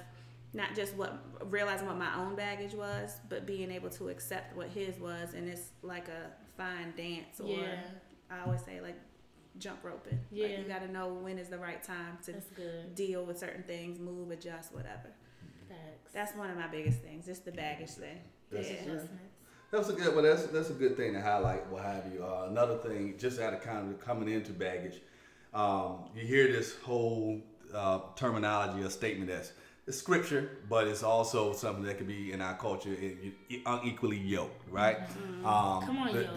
[0.55, 4.69] not just what realizing what my own baggage was, but being able to accept what
[4.69, 7.81] his was, and it's like a fine dance, or Yeah.
[8.31, 8.97] I always say like
[9.59, 10.19] jump roping.
[10.31, 10.47] Yeah.
[10.47, 12.33] Like you got to know when is the right time to
[12.95, 15.11] deal with certain things, move, adjust, whatever.
[15.69, 16.13] Facts.
[16.13, 18.19] That's one of my biggest things, just the baggage thing.
[18.51, 18.75] That's yeah.
[18.75, 18.81] it.
[18.83, 19.33] Adjustments.
[19.71, 20.15] That's a good.
[20.15, 21.67] Well, that's that's a good thing to highlight.
[21.69, 22.23] What have you?
[22.23, 25.01] Uh, another thing, just out of kind of coming into baggage,
[25.55, 27.41] um, you hear this whole
[27.75, 29.53] uh, terminology or statement that's
[29.85, 32.97] it's scripture, but it's also something that could be in our culture
[33.67, 35.01] unequally yoked, right?
[35.01, 35.45] Mm-hmm.
[35.45, 36.27] Um, Come on, yoke.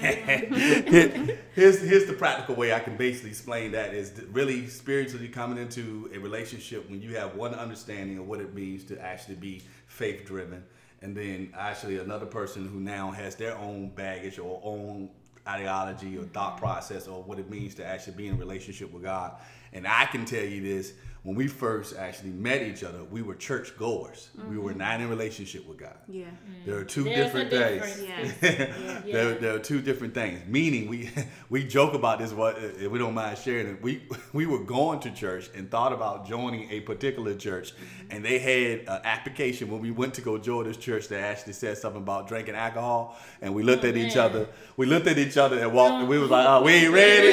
[0.00, 1.30] Mm-hmm.
[1.54, 6.10] here's here's the practical way I can basically explain that is really spiritually coming into
[6.12, 10.24] a relationship when you have one understanding of what it means to actually be faith
[10.24, 10.64] driven,
[11.00, 15.10] and then actually another person who now has their own baggage or own
[15.46, 16.64] ideology or thought mm-hmm.
[16.64, 19.34] process or what it means to actually be in a relationship with God.
[19.72, 23.34] And I can tell you this when we first actually met each other, we were
[23.34, 24.30] church goers.
[24.48, 24.78] We were mm-hmm.
[24.78, 25.96] not in relationship with God.
[26.08, 26.24] Yeah.
[26.24, 26.64] Mm.
[26.64, 27.96] There are two There's different things.
[27.96, 28.42] difference.
[28.42, 29.02] Yeah.
[29.04, 29.12] Yeah.
[29.12, 30.40] there, there are two different things.
[30.46, 31.10] Meaning, we
[31.50, 32.32] we joke about this.
[32.32, 33.82] What uh, if we don't mind sharing it?
[33.82, 34.02] We
[34.32, 38.12] we were going to church and thought about joining a particular church, mm-hmm.
[38.12, 41.52] and they had an application when we went to go join this church that actually
[41.52, 44.48] said something about drinking alcohol, and we looked Oh, at each other.
[44.76, 46.92] We looked at each other and walked, and we was oh, like, "Oh, we ain't
[46.92, 47.32] ready."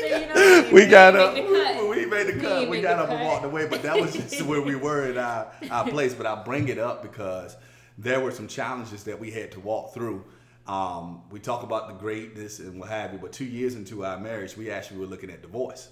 [0.00, 1.34] So, you know, we got up.
[2.70, 2.92] We made the We cut.
[2.92, 3.66] We made got up and walked away.
[3.68, 6.14] But that was just where we were in our, our place.
[6.14, 7.56] But I bring it up because
[7.96, 10.24] there were some challenges that we had to walk through.
[10.66, 14.18] Um, we talk about the greatness and what have you, but two years into our
[14.20, 15.88] marriage, we actually were looking at divorce.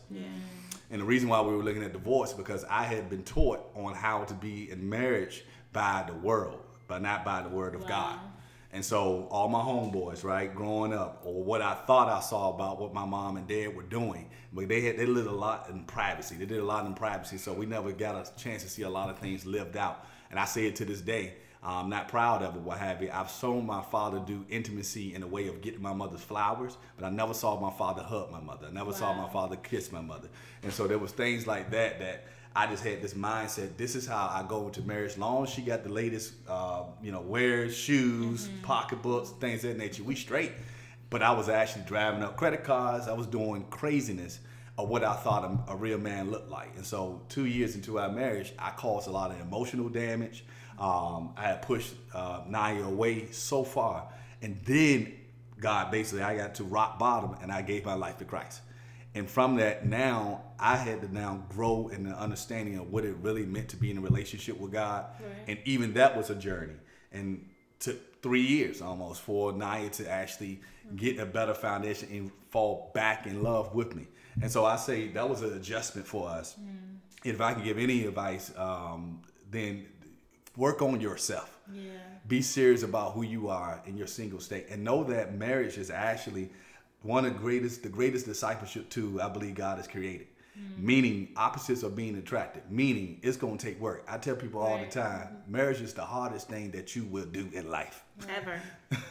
[0.91, 3.95] And the reason why we were looking at divorce because I had been taught on
[3.95, 8.19] how to be in marriage by the world, but not by the word of God.
[8.77, 12.79] And so all my homeboys, right, growing up, or what I thought I saw about
[12.79, 15.85] what my mom and dad were doing, but they had they lived a lot in
[15.85, 16.35] privacy.
[16.35, 18.91] They did a lot in privacy, so we never got a chance to see a
[18.91, 20.05] lot of things lived out.
[20.31, 21.37] And I say it to this day.
[21.62, 23.09] I'm not proud of it, what have you.
[23.11, 27.07] I've seen my father do intimacy in a way of getting my mother's flowers, but
[27.07, 28.67] I never saw my father hug my mother.
[28.67, 30.29] I never saw my father kiss my mother.
[30.62, 33.77] And so there was things like that that I just had this mindset.
[33.77, 35.19] This is how I go into marriage.
[35.19, 39.77] Long as she got the latest, uh, you know, wares, shoes, pocketbooks, things of that
[39.77, 40.53] nature, we straight.
[41.11, 43.09] But I was actually driving up credit cards.
[43.09, 44.40] I was doing craziness
[44.79, 46.75] of what I thought a, a real man looked like.
[46.77, 50.47] And so, two years into our marriage, I caused a lot of emotional damage.
[50.79, 54.09] Um, I had pushed uh, Naya away so far,
[54.40, 55.12] and then
[55.61, 58.62] God basically, I got to rock bottom, and I gave my life to Christ.
[59.14, 63.16] And from that, now I had to now grow in the understanding of what it
[63.16, 65.07] really meant to be in a relationship with God.
[65.21, 65.33] Right.
[65.49, 66.75] And even that was a journey.
[67.12, 70.61] And took three years almost for Naya to actually
[70.97, 74.07] get a better foundation and fall back in love with me.
[74.40, 76.57] And so I say that was an adjustment for us.
[77.25, 79.87] If I can give any advice, um, then
[80.57, 81.90] work on yourself Yeah.
[82.27, 85.90] be serious about who you are in your single state and know that marriage is
[85.90, 86.51] actually
[87.03, 90.27] one of the greatest the greatest discipleship tool i believe god has created
[90.77, 92.62] meaning opposites are being attracted.
[92.71, 94.05] Meaning it's going to take work.
[94.09, 94.90] I tell people all the Right.
[94.90, 98.05] time marriage is the hardest thing that you will do in life.
[98.29, 98.61] Ever.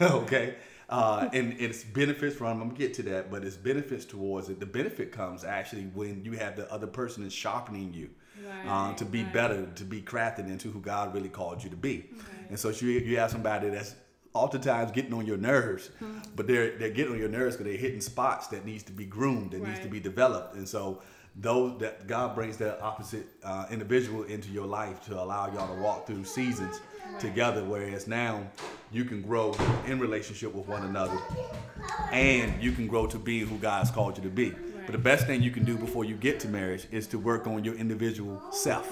[0.00, 0.56] okay?
[0.88, 4.60] Uh, and it's benefits from i'm gonna get to that but it's benefits towards it.
[4.60, 8.10] The benefit comes actually when you have the other person is sharpening you
[8.64, 9.32] um, to be right.
[9.32, 12.10] better to be crafted into who god really called you to be.
[12.48, 13.96] And so you, you have somebody that's
[14.32, 15.90] oftentimes getting on your nerves
[16.36, 19.06] but they're they're getting on your nerves because they're hitting spots that needs to be
[19.06, 20.54] groomed that needs to be developed.
[20.54, 21.02] And so
[21.38, 25.80] those that god brings that opposite uh, individual into your life to allow y'all to
[25.82, 26.80] walk through seasons
[27.18, 28.42] together whereas now
[28.90, 29.54] you can grow
[29.86, 31.18] in relationship with one another
[32.12, 34.54] and you can grow to be who god's called you to be.
[34.86, 37.48] But the best thing you can do before you get to marriage is to work
[37.48, 38.88] on your individual self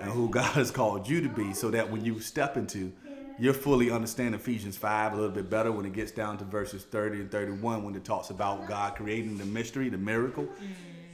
[0.00, 2.92] and who God has called you to be so that when you step into,
[3.38, 6.82] you're fully understand Ephesians 5 a little bit better when it gets down to verses
[6.82, 10.48] 30 and 31 when it talks about God creating the mystery, the miracle,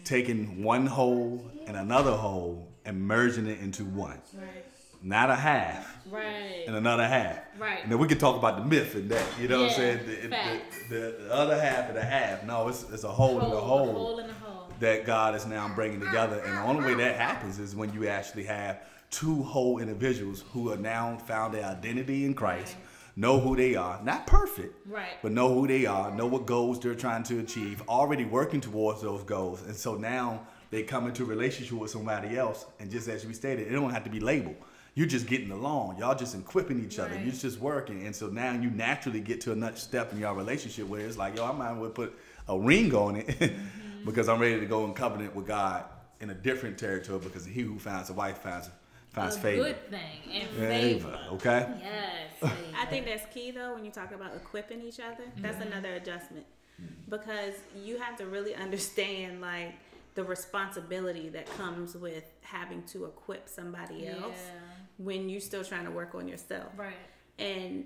[0.07, 4.21] taking one whole and another whole and merging it into one.
[4.35, 4.65] Right.
[5.03, 6.65] not a half Right.
[6.67, 7.39] and another half.
[7.59, 7.81] Right.
[7.83, 9.27] And then we can talk about the myth in that.
[9.41, 9.99] You know what I'm saying?
[10.07, 12.45] The, the, the, the other half of the half.
[12.45, 14.69] No, it's, it's a whole the Hole, whole hole in the hole.
[14.81, 16.41] that God is now bringing together.
[16.41, 18.79] And the only way that happens is when you actually have
[19.11, 22.86] two whole individuals who are now found their identity in Christ, Right.
[23.17, 25.21] Know who they are, not perfect, Right.
[25.23, 29.01] but know who they are, know what goals they're trying to achieve, already working towards
[29.01, 29.63] those goals.
[29.63, 32.67] And so now they come into a relationship with somebody else.
[32.79, 34.57] And just as we stated, it don't have to be labeled.
[34.95, 35.99] You're just getting along.
[35.99, 37.15] Y'all just equipping each other.
[37.15, 37.25] Right.
[37.25, 38.07] You're just working.
[38.07, 41.37] And so now you naturally get to another step in your relationship where it's like,
[41.37, 44.05] yo, I might as well put a ring on it mm-hmm.
[44.05, 45.85] because I'm ready to go in covenant with God
[46.21, 48.71] in a different territory because he who finds a wife finds
[49.17, 49.65] finds a favor.
[49.65, 50.01] good thing
[50.33, 51.19] and Favor, favor.
[51.33, 51.69] okay?
[51.81, 52.53] Yes.
[52.79, 55.25] I think that's key though when you talk about equipping each other.
[55.25, 55.43] Mm-hmm.
[55.43, 56.47] That's another adjustment
[56.81, 57.11] mm-hmm.
[57.11, 59.75] because you have to really understand like
[60.15, 64.61] the responsibility that comes with having to equip somebody else Yeah.
[64.99, 66.69] when you're still trying to work on yourself.
[66.77, 66.95] Right.
[67.39, 67.85] And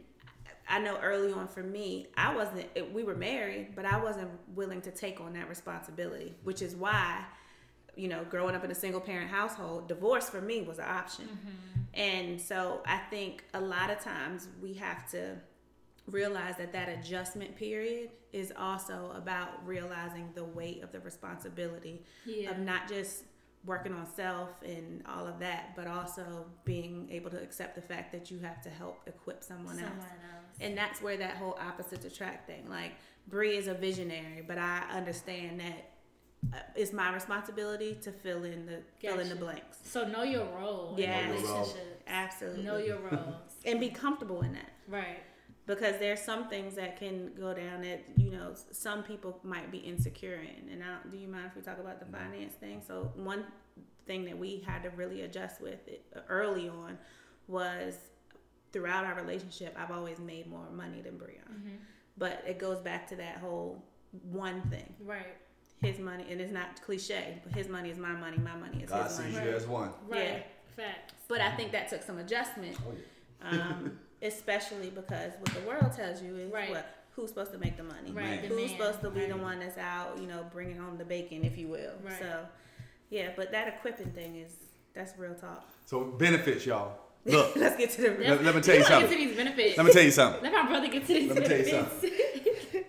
[0.68, 2.66] I know early on for me, I wasn't.
[2.76, 6.76] Eh, we were married, but I wasn't willing to take on that responsibility, which is
[6.76, 7.24] why,
[8.00, 11.26] you know, growing up in a single parent household, divorce for me was an option.
[11.26, 12.00] Mm-hmm.
[12.00, 15.36] And so I think a lot of times we have to
[16.06, 22.50] realize that that adjustment period is also about realizing the weight of the responsibility Yeah.
[22.52, 23.24] of not just
[23.66, 28.10] working on self and all of that, but also being able to accept the fact
[28.12, 30.04] that you have to help equip someone, Someone else.
[30.04, 30.56] else.
[30.60, 32.66] And that's where that whole opposites attract thing.
[32.70, 32.92] Like
[33.28, 35.90] Bree is a visionary, but I understand that
[36.52, 39.78] Uh, it's my responsibility to fill in the fill in the blanks.
[39.84, 41.24] So know your role in Yes.
[41.24, 41.54] a Know your role.
[41.58, 42.02] relationship.
[42.06, 42.62] Absolutely.
[42.64, 43.52] Know your roles.
[43.66, 44.70] and be comfortable in that.
[44.88, 45.20] right.
[45.66, 49.78] because there's some things that can go down that you know some people might be
[49.78, 52.30] insecure in and I, do you mind if we talk about the mm-hmm.
[52.32, 53.44] finance thing so one
[54.06, 56.98] thing that we had to really adjust with it uh, early on
[57.46, 57.94] was
[58.72, 61.76] throughout our relationship i've always made more money than breon mm-hmm.
[62.18, 63.84] but it goes back to that whole
[64.32, 65.36] one thing Right.
[65.82, 68.90] His money and it's not cliche but his money is my money my money is
[68.90, 69.90] God his sees money you as one.
[70.08, 70.24] Right.
[70.24, 70.38] Yeah.
[70.76, 71.14] Facts.
[71.28, 72.92] but i think that took some adjustment Oh,
[73.52, 73.60] yeah.
[73.62, 76.70] um, especially because what the world tells you is Right.
[76.70, 78.40] what who's supposed to make the money, Right.
[78.42, 81.04] the who's man, supposed to be the one that's out, you know, bringing home the
[81.04, 81.92] bacon, if you will.
[82.04, 82.18] Right.
[82.18, 82.46] So,
[83.10, 84.52] yeah, but that equipping thing is
[84.94, 85.68] that's real talk.
[85.86, 86.92] So benefits, y'all.
[87.26, 89.00] Look, Let's get to the Let- let me tell you We gonna something.
[89.00, 89.76] Get to these benefits.
[89.76, 90.42] let me tell you something.
[90.44, 92.04] Let my brother get to these Let me tell you benefits.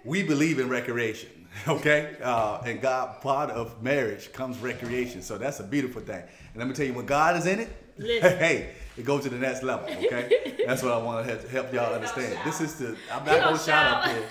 [0.04, 1.30] We believe in recreation,
[1.68, 2.16] okay?
[2.22, 6.24] Uh, and God, part of marriage comes recreation, so that's a beautiful thing.
[6.54, 8.38] And let me tell you, when God is in it, Listen.
[8.38, 10.56] hey, it goes to the next level, okay?
[10.66, 12.38] that's what I want to help y'all understand.
[12.46, 14.16] This is the I'm not gonna shout up shout.
[14.16, 14.30] here,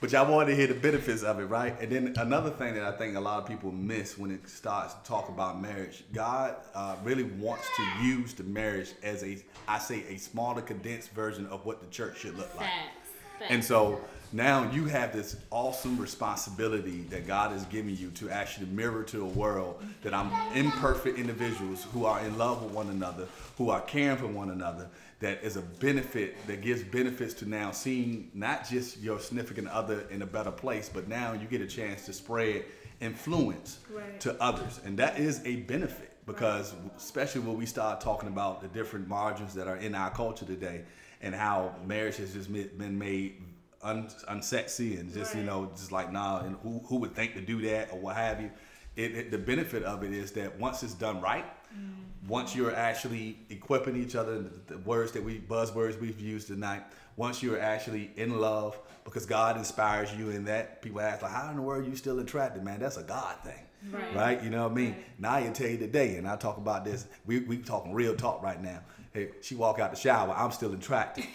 [0.00, 1.78] but y'all want to hear the benefits of it, right?
[1.80, 4.94] And then another thing that I think a lot of people miss when it starts
[4.94, 9.78] to talk about marriage, God uh, really wants to use the marriage as a, I
[9.78, 12.66] say, a smaller, condensed version of what the church should look like.
[12.66, 13.08] Facts.
[13.38, 13.50] Facts.
[13.50, 14.00] And so
[14.34, 19.18] now you have this awesome responsibility that God has given you to actually mirror to
[19.18, 23.80] the world that I'm imperfect individuals who are in love with one another, who are
[23.82, 24.88] caring for one another,
[25.20, 30.04] that is a benefit that gives benefits to now seeing not just your significant other
[30.10, 32.64] in a better place, but now you get a chance to spread
[33.00, 34.18] influence Right.
[34.20, 34.80] to others.
[34.84, 39.54] And that is a benefit because especially when we start talking about the different margins
[39.54, 40.82] that are in our culture today
[41.22, 43.40] and how marriage has just been made
[43.84, 47.40] un- unsexy and just you know just like nah and who, who would think to
[47.40, 48.50] do that or what have you
[48.96, 51.44] it, it- the benefit of it is that once it's done right
[51.76, 51.92] mm.
[52.28, 56.82] once you're actually equipping each other the, the words that we buzzwords we've used tonight
[57.16, 61.50] once you're actually in love because god inspires you in that people ask like how
[61.50, 63.60] in the world are you still attracted man that's a god thing
[63.92, 64.16] Right.
[64.16, 64.42] right?
[64.42, 64.96] You know what I mean?
[65.18, 67.06] Now you tell you today, and I talk about this.
[67.26, 68.80] We we talking real talk right now.
[69.14, 70.34] Hey, she walk out the shower.
[70.36, 71.24] I'm still attracted.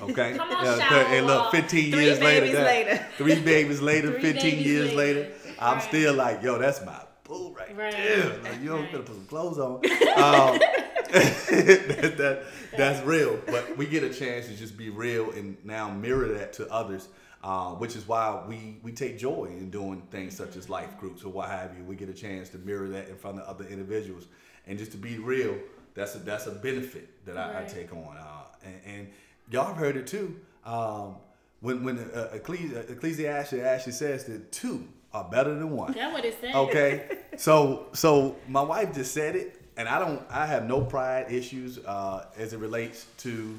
[0.00, 0.34] Okay.
[0.36, 3.06] Come on, Yeah, shower Hey, look, 15 Three years later, that- later.
[3.18, 5.20] three babies later, Three 15 babies years later.
[5.20, 5.88] later, I'm Right.
[5.88, 7.92] still like, yo, that's my boo right, Right.
[7.92, 8.38] there.
[8.42, 8.92] Like, you don't Right.
[8.92, 9.80] gotta put some clothes on.
[10.18, 10.58] Um,
[11.12, 12.42] that, that-
[12.76, 13.38] that's real.
[13.46, 17.08] But we get a chance to just be real and now mirror that to others,
[17.44, 21.24] uh, which is why we, we take joy in doing things such as life groups
[21.24, 21.84] or what have you.
[21.84, 24.26] We get a chance to mirror that in front of other individuals.
[24.66, 25.56] And just to be real,
[25.98, 28.16] that's a, that's a benefit that I, I take on.
[28.16, 29.08] Uh, and, and
[29.50, 30.36] y'all have heard it too.
[30.64, 31.16] Um,
[31.60, 35.92] when when uh, Ecclesi- Ecclesiastes actually says that two are better than one.
[35.92, 36.54] That's what it says.
[36.54, 40.22] Okay, so so my wife just said it, and I don't.
[40.30, 43.58] I have no pride issues uh, as it relates to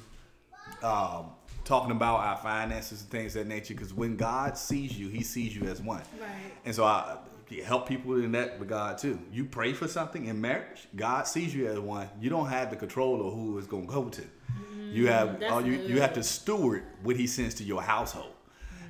[0.82, 1.32] um,
[1.66, 3.74] talking about our finances and things of that nature.
[3.74, 6.04] Because when God sees you, He sees you as one.
[6.22, 6.30] Right.
[6.64, 7.18] And so I,
[7.52, 9.20] you help people in that regard too.
[9.32, 12.10] You pray for something in marriage, God sees you as one.
[12.22, 14.24] You don't have the control of who it's going to go to.
[14.92, 18.34] You have Mm, all you you have to steward what He sends to your household.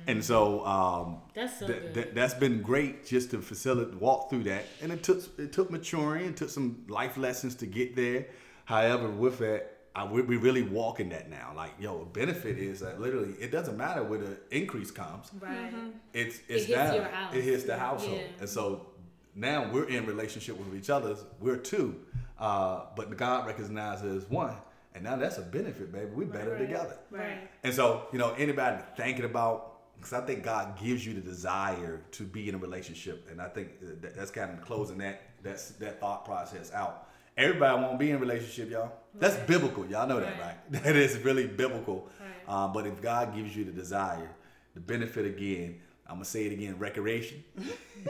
[0.06, 4.44] And so um, That's so th- th- that's been great just to facilitate walk through
[4.44, 4.64] that.
[4.82, 8.26] And it took it took maturing, it took some life lessons to get there.
[8.64, 11.52] However, with that, I we we really walking that now.
[11.54, 15.30] Like, yo, benefit is that literally it doesn't matter where the increase comes.
[15.40, 15.72] Right.
[16.12, 16.94] It's it's hits down.
[16.94, 17.34] your house.
[17.34, 18.18] It hits the household.
[18.18, 18.40] Yeah.
[18.40, 18.86] And so
[19.34, 21.16] now we're in relationship with each other.
[21.38, 22.00] We're two.
[22.38, 24.54] Uh, but God recognizes one.
[24.94, 26.06] And now that's a benefit, baby.
[26.06, 26.96] We better together.
[27.10, 27.48] Right.
[27.62, 32.00] And so, you know, anybody thinking about, because I think God gives you the desire
[32.12, 33.68] to be in a relationship, and I think
[34.02, 37.06] that- that's kind of closing that that's that thought process out.
[37.36, 38.92] Everybody won't be in a relationship, y'all.
[39.14, 40.40] That's biblical, y'all know that, Right.
[40.40, 40.56] right?
[40.84, 42.08] That is really biblical.
[42.20, 42.54] Right.
[42.54, 44.30] Um, but if God gives you the desire,
[44.74, 47.42] the benefit again, I'm gonna say it again, recreation.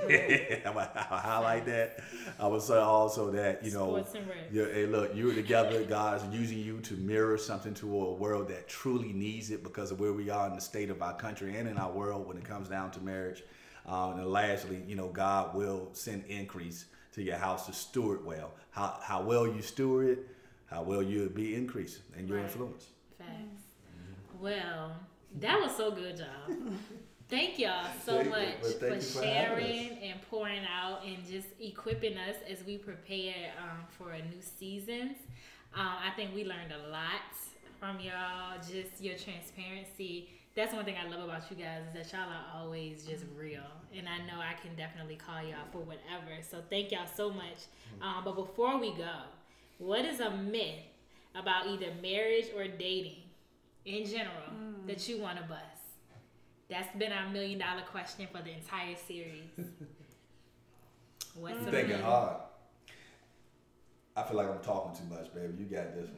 [0.02, 2.00] I'm gonna highlight that.
[2.38, 4.04] I would say also that you know,
[4.52, 5.84] you hey, look, you're together.
[5.84, 9.90] God is using you to mirror something to a world that truly needs it because
[9.90, 12.36] of where we are in the state of our country and in our world when
[12.38, 13.42] it comes down to marriage.
[13.86, 18.52] Um, and lastly, you know, God will send increase to your house to steward well.
[18.70, 20.28] How how well you steward it,
[20.70, 22.46] how well you'll be increased in your Right.
[22.46, 22.86] influence.
[23.18, 23.64] Facts.
[24.38, 24.96] Well,
[25.40, 26.72] that was so good, y'all.
[27.28, 32.64] Thank y'all so Thank much for sharing and pouring out and just equipping us as
[32.64, 35.16] we prepare um, for a new seasons.
[35.74, 37.20] Um, I think we learned a lot
[37.78, 38.56] from y'all.
[38.58, 40.30] Just your transparency.
[40.56, 43.62] That's one thing I love about you guys is that y'all are always just real,
[43.96, 46.42] and I know I can definitely call y'all for whatever.
[46.42, 47.68] So thank y'all so much.
[48.02, 49.12] Um, but before we go,
[49.80, 50.84] what is a myth
[51.34, 53.22] about either marriage or dating
[53.84, 54.52] in general
[54.86, 55.64] that you want to bust?
[56.68, 59.48] That's been our million dollar question for the entire series.
[61.34, 62.02] What's I'm thinking myth?
[62.02, 62.36] hard.
[64.16, 65.54] I feel like I'm talking too much, baby.
[65.58, 66.16] You got this one.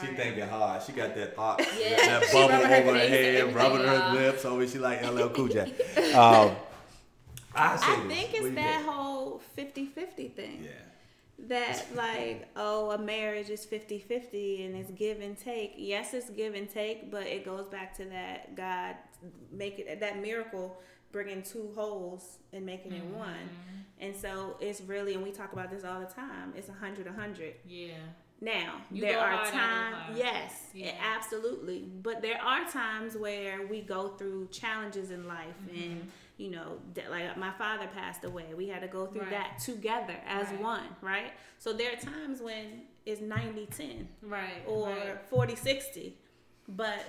[0.00, 0.16] She Sorry.
[0.16, 0.82] thinking hard.
[0.82, 3.94] She got that thought, Yeah, that she bubble rubbing her over her head, rubbing her
[3.94, 4.14] y'all.
[4.14, 4.44] lips.
[4.44, 5.72] Over she like LL Cool J.
[6.14, 6.56] Um,
[7.54, 7.76] I, I
[8.08, 8.94] think What it's you that got?
[8.94, 10.60] whole 50 50 thing.
[10.64, 10.70] Yeah.
[11.48, 15.74] That, like, oh, a marriage is 50 50 and it's give and take.
[15.76, 18.94] Yes, it's give and take, but it goes back to that God
[19.50, 20.78] make it that miracle
[21.10, 23.34] bringing two wholes and making it one.
[23.98, 27.54] And so it's really, and we talk about this all the time, it's 100 100.
[27.66, 27.88] Yeah.
[28.40, 30.92] Now, You there are hard, I go times, yes, Yeah.
[31.14, 31.84] absolutely.
[32.02, 35.82] But there are times where we go through challenges in life, Mm-hmm.
[35.82, 36.10] and
[36.42, 38.52] you know, that- like my father passed away.
[38.54, 39.30] We had to go through Right.
[39.30, 40.60] that together as Right.
[40.60, 41.32] one, right?
[41.58, 44.62] So there are times when it's 90 10 Right.
[44.66, 45.28] or right.
[45.30, 46.18] 40 60.
[46.68, 47.00] But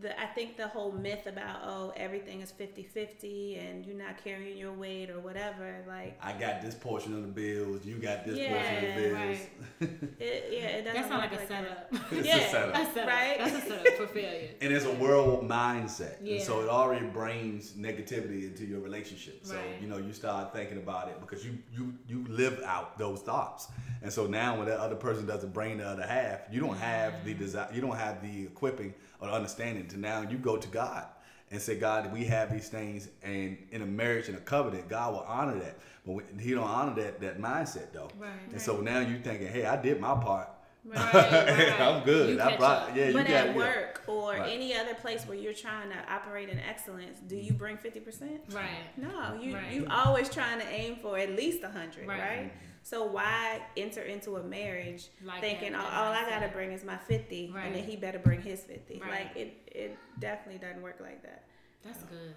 [0.00, 4.22] the, I think the whole myth about, oh, everything is 50 50 and you're not
[4.22, 7.84] carrying your weight or whatever, like, I got this portion of the bills.
[7.86, 9.14] You got this portion of the bills.
[9.14, 9.50] right.
[10.20, 11.88] it, yeah, it doesn't That sounds like work a that.
[11.90, 12.12] setup.
[12.12, 12.36] It's Yeah.
[12.36, 12.74] a setup.
[12.74, 13.08] a setup.
[13.08, 13.36] Right?
[13.38, 14.48] That's a setup for failure.
[14.60, 19.54] and it's a world mindset and so it already brings negativity into your relationship so
[19.54, 19.80] Right.
[19.80, 23.68] you know you start thinking about it because you you you live out those thoughts
[24.02, 27.24] and so now when that other person doesn't bring the other half you don't have
[27.24, 31.06] the desire you don't have the equipping or understanding to now you go to god
[31.50, 35.12] and say god we have these things and in a marriage and a covenant god
[35.12, 35.76] will honor that
[36.06, 39.48] but when- he don't honor that that mindset though Right, and so now you're thinking
[39.48, 40.48] hey i did my part
[40.84, 41.80] Right, right.
[41.80, 42.96] i'm good You i catch brought up.
[42.96, 43.56] yeah you but got at yeah.
[43.56, 44.52] work or Right.
[44.52, 47.56] any other place where you're trying to operate in excellence, do you mm-hmm.
[47.58, 48.54] bring 50%?
[48.54, 48.64] Right.
[48.96, 49.70] No, you Right.
[49.72, 52.18] you always trying to aim for at least 100, Right.
[52.18, 52.48] Mm-hmm.
[52.92, 53.00] Right?
[53.00, 56.72] So why enter into a marriage Like thinking that- all, that all I gotta bring
[56.72, 57.66] is my 50 Right.
[57.66, 59.00] and then he better bring his 50.
[59.00, 59.10] Right.
[59.10, 61.44] Like it it definitely doesn't work like that.
[61.84, 62.34] That's good.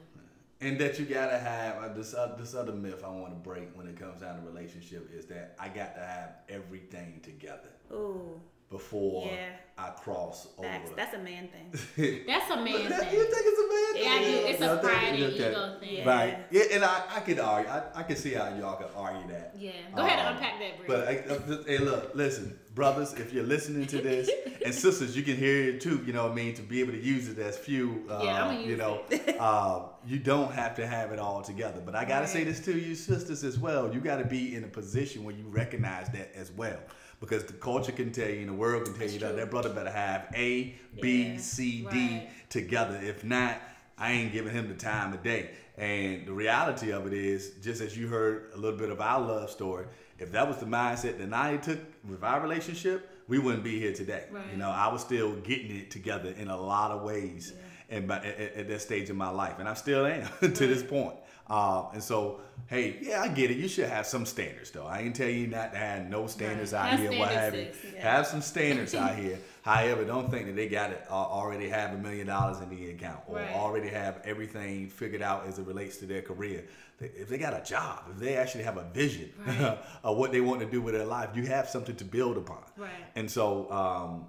[0.63, 3.75] And that you gotta have uh, this uh, this other myth I want to break
[3.75, 8.39] when it comes down to relationship is that I got to have everything together Ooh,
[8.71, 9.49] before Yeah.
[9.77, 10.87] I cross facts.
[10.87, 10.95] over.
[10.95, 12.23] That's a man thing.
[12.27, 12.83] That's a man thing.
[12.83, 14.31] you think it's a man Yeah, I thing?
[14.43, 14.47] do.
[14.47, 15.89] It's You a think- pride and you ego thing.
[15.97, 16.09] Yeah.
[16.09, 16.37] Right.
[16.51, 17.69] Yeah, and I, I could argue.
[17.71, 19.53] I, I could see how y'all could argue that.
[19.57, 19.71] Yeah.
[19.95, 20.87] Go ahead and Um, unpack that, Brie.
[20.87, 24.27] But I, I, hey, look, listen, brothers, if you're listening to this,
[24.65, 26.01] and sisters, you can hear it too.
[26.03, 26.55] You know what I mean?
[26.55, 29.01] To be able to use it as few, uh, Yeah, you know,
[29.39, 31.79] uh, you don't have to have it all together.
[31.85, 33.93] But I gotta say this to you, sisters, as well.
[33.93, 36.79] You gotta be in a position where you recognize that as well.
[37.19, 39.35] Because the culture can tell you, and the world can tell That's you that true.
[39.41, 41.37] that brother better have A, B, Yeah.
[41.37, 42.29] C, D Right.
[42.49, 42.99] together.
[43.03, 43.61] If not,
[43.95, 45.51] I ain't giving him the time of day.
[45.77, 49.21] And the reality of it is, just as you heard a little bit of our
[49.21, 49.85] love story,
[50.21, 53.93] if that was the mindset that I took with our relationship, we wouldn't be here
[53.93, 54.25] today.
[54.31, 54.43] Right.
[54.51, 57.53] You know, I was still getting it together in a lot of ways.
[57.89, 60.83] and at, at, at that stage in my life, and I still am to this
[60.83, 61.15] point.
[61.49, 63.57] Uh, and so, hey, yeah, I get it.
[63.57, 64.85] You should have some standards, though.
[64.85, 66.79] I ain't tell you not to have no standards Right.
[66.93, 67.67] out Have here, what have you.
[67.93, 68.01] Yeah.
[68.15, 69.37] Have some standards out here.
[69.63, 72.89] However, don't think that they got it uh, already have a million dollars in the
[72.91, 73.53] account or Right.
[73.53, 76.65] already have everything figured out as it relates to their career.
[76.99, 79.77] If they got a job, if they actually have a vision Right.
[80.03, 82.63] of what they want to do with their life, you have something to build upon.
[82.77, 82.91] Right.
[83.15, 84.27] And so, um,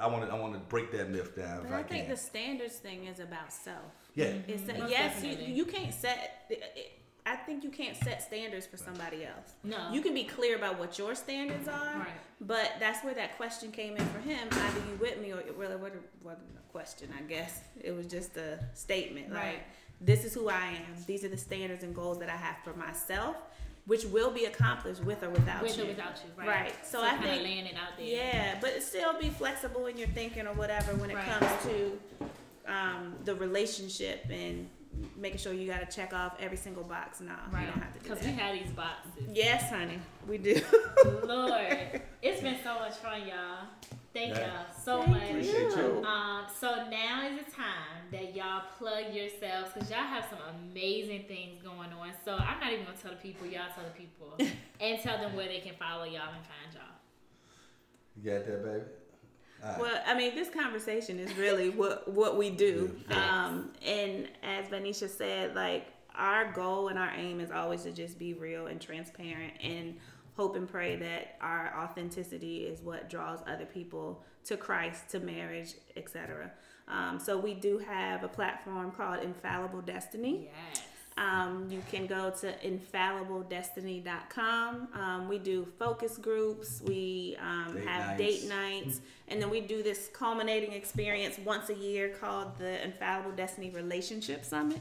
[0.00, 2.02] I want to I want to break that myth down But if I I, think
[2.02, 2.10] can.
[2.10, 3.82] the standards thing is about self.
[4.14, 4.26] yeah.
[4.46, 6.48] It's that, yes, you, you can't set.
[7.28, 9.52] I think you can't set standards for somebody else.
[9.64, 9.90] No.
[9.92, 12.08] You can be clear about what your standards are, Right.
[12.40, 14.48] but that's where that question came in for him.
[14.50, 17.10] Either you with me or it really wasn't wasn't a question.
[17.18, 19.32] I guess it was just a statement.
[19.32, 19.54] Right.
[19.54, 19.60] Like
[20.00, 21.04] this is who I am.
[21.06, 23.36] These are the standards and goals that I have for myself,
[23.86, 25.84] which will be accomplished with or without With you.
[25.84, 26.48] or without you, right?
[26.48, 26.86] Right.
[26.86, 28.06] So I kinda think- laying it out there.
[28.06, 31.26] Yeah, but still be flexible in your thinking or whatever when it Right.
[31.26, 32.00] comes to
[32.66, 34.68] um, the relationship and
[35.18, 37.20] making sure you got to check off every single box.
[37.20, 37.62] No, Right.
[37.66, 39.12] you don't have to do Because we have these boxes.
[39.32, 40.60] Yes, honey, we do.
[41.24, 43.66] Lord, it's been so much fun, y'all.
[44.14, 44.46] Thank Yeah.
[44.46, 45.22] y'all so Thank much.
[45.30, 46.04] Appreciate you.
[46.04, 50.38] Um, so now is the time that y'all plug yourselves because y'all have some
[50.70, 52.12] amazing things going on.
[52.24, 54.34] So I'm not even gonna tell the people, y'all tell the people
[54.80, 56.82] and tell them where they can follow y'all and find y'all.
[58.16, 58.84] You got that, baby?
[59.62, 59.80] All right.
[59.80, 62.94] Well, I mean, this conversation is really what what we do.
[63.10, 63.46] Yeah.
[63.46, 68.18] Um, and as Vanisha said, like our goal and our aim is always to just
[68.18, 69.96] be real and transparent and
[70.34, 75.74] hope and pray that our authenticity is what draws other people to Christ, to marriage,
[75.96, 76.50] etc.
[76.86, 80.48] Um, so we do have a platform called Infallible Destiny.
[80.72, 80.82] Yes.
[81.18, 84.88] Um, you can go to infallibledestiny.com.
[84.94, 88.40] Um, we do focus groups, we um, Date have nights.
[88.40, 93.32] date nights, and then we do this culminating experience once a year called the Infallible
[93.32, 94.80] Destiny Relationship Summit.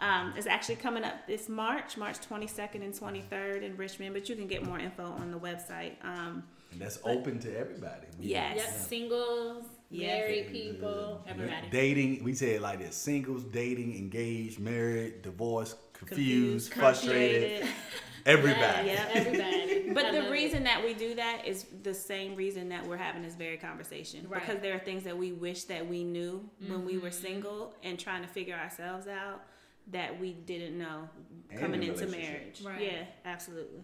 [0.00, 4.34] Um, it's actually coming up this March, March 22nd and 23rd in Richmond, but you
[4.36, 5.92] can get more info on the website.
[6.02, 8.06] Um, and that's open to everybody.
[8.18, 8.56] We- Yes.
[8.56, 8.66] Yep.
[8.70, 10.20] Singles, Yes.
[10.28, 11.68] married people, everybody.
[11.70, 17.58] Dating, we say it like this: singles, dating, engaged, married, divorced, Confused, confused, frustrated.
[17.60, 17.74] frustrated.
[18.26, 18.88] Everybody.
[18.88, 19.08] Yeah.
[19.12, 19.70] Everybody.
[19.94, 20.64] But I the reason it.
[20.64, 24.26] that we do that is the same reason that we're having this very conversation.
[24.28, 24.40] Right.
[24.44, 27.22] Because there are things that we wish that we knew when we were Mm-hmm.
[27.26, 29.42] single and trying to figure ourselves out
[29.92, 31.08] that we didn't know
[31.50, 32.62] And coming in into marriage.
[32.64, 32.80] Right.
[32.82, 33.82] Yeah, absolutely.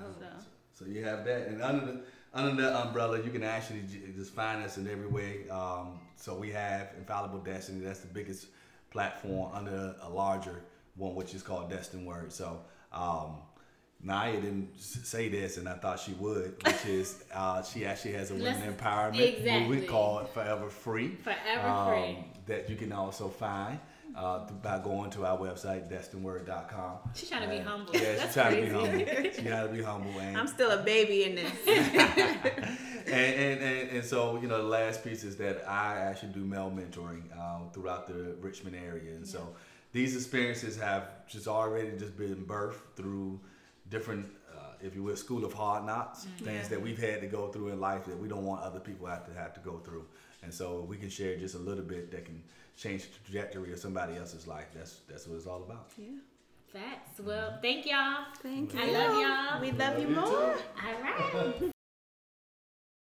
[0.00, 0.16] Dope.
[0.20, 2.00] So So you have that, and under the
[2.36, 3.82] under that umbrella, you can actually
[4.14, 5.48] just find us in every way.
[5.50, 7.80] Um, so we have Infallible Destiny.
[7.80, 8.48] That's the biggest
[8.90, 10.62] platform under a larger
[10.96, 12.32] one, which is called Destin Word.
[12.32, 12.60] So
[12.92, 13.36] um,
[14.02, 18.30] Naya didn't say this, and I thought she would, which is uh, she actually has
[18.30, 19.60] a women Let's- empowerment exactly.
[19.68, 21.16] movement called Forever Free.
[21.22, 22.24] Forever um, Free.
[22.46, 23.78] That you can also find.
[24.16, 26.96] Uh, by going to our website, destinword.com.
[27.14, 27.94] She's trying to be humble.
[27.94, 29.32] Yeah, she's trying to be humble.
[29.34, 30.18] She got to be humble.
[30.18, 31.52] And I'm still a baby in this.
[31.66, 36.40] and, and, and, and so you know the last piece is that I actually do
[36.40, 39.54] male mentoring uh, throughout the Richmond area, and so
[39.92, 43.38] these experiences have just already just been birthed through
[43.90, 47.48] different, uh, if you will, school of hard knocks, things that we've had to go
[47.48, 50.06] through in life that we don't want other people have to have to go through,
[50.42, 52.42] and so we can share just a little bit that can
[52.76, 54.66] change the trajectory of somebody else's life.
[54.74, 55.90] That's that's what it's all about.
[55.98, 56.06] yeah.
[56.72, 57.20] Facts.
[57.20, 58.24] Well, thank y'all.
[58.42, 58.80] Thank you.
[58.80, 59.60] I love y'all.
[59.62, 60.26] We love you You more.
[60.26, 60.32] too.
[60.84, 61.02] All
[61.62, 61.72] right.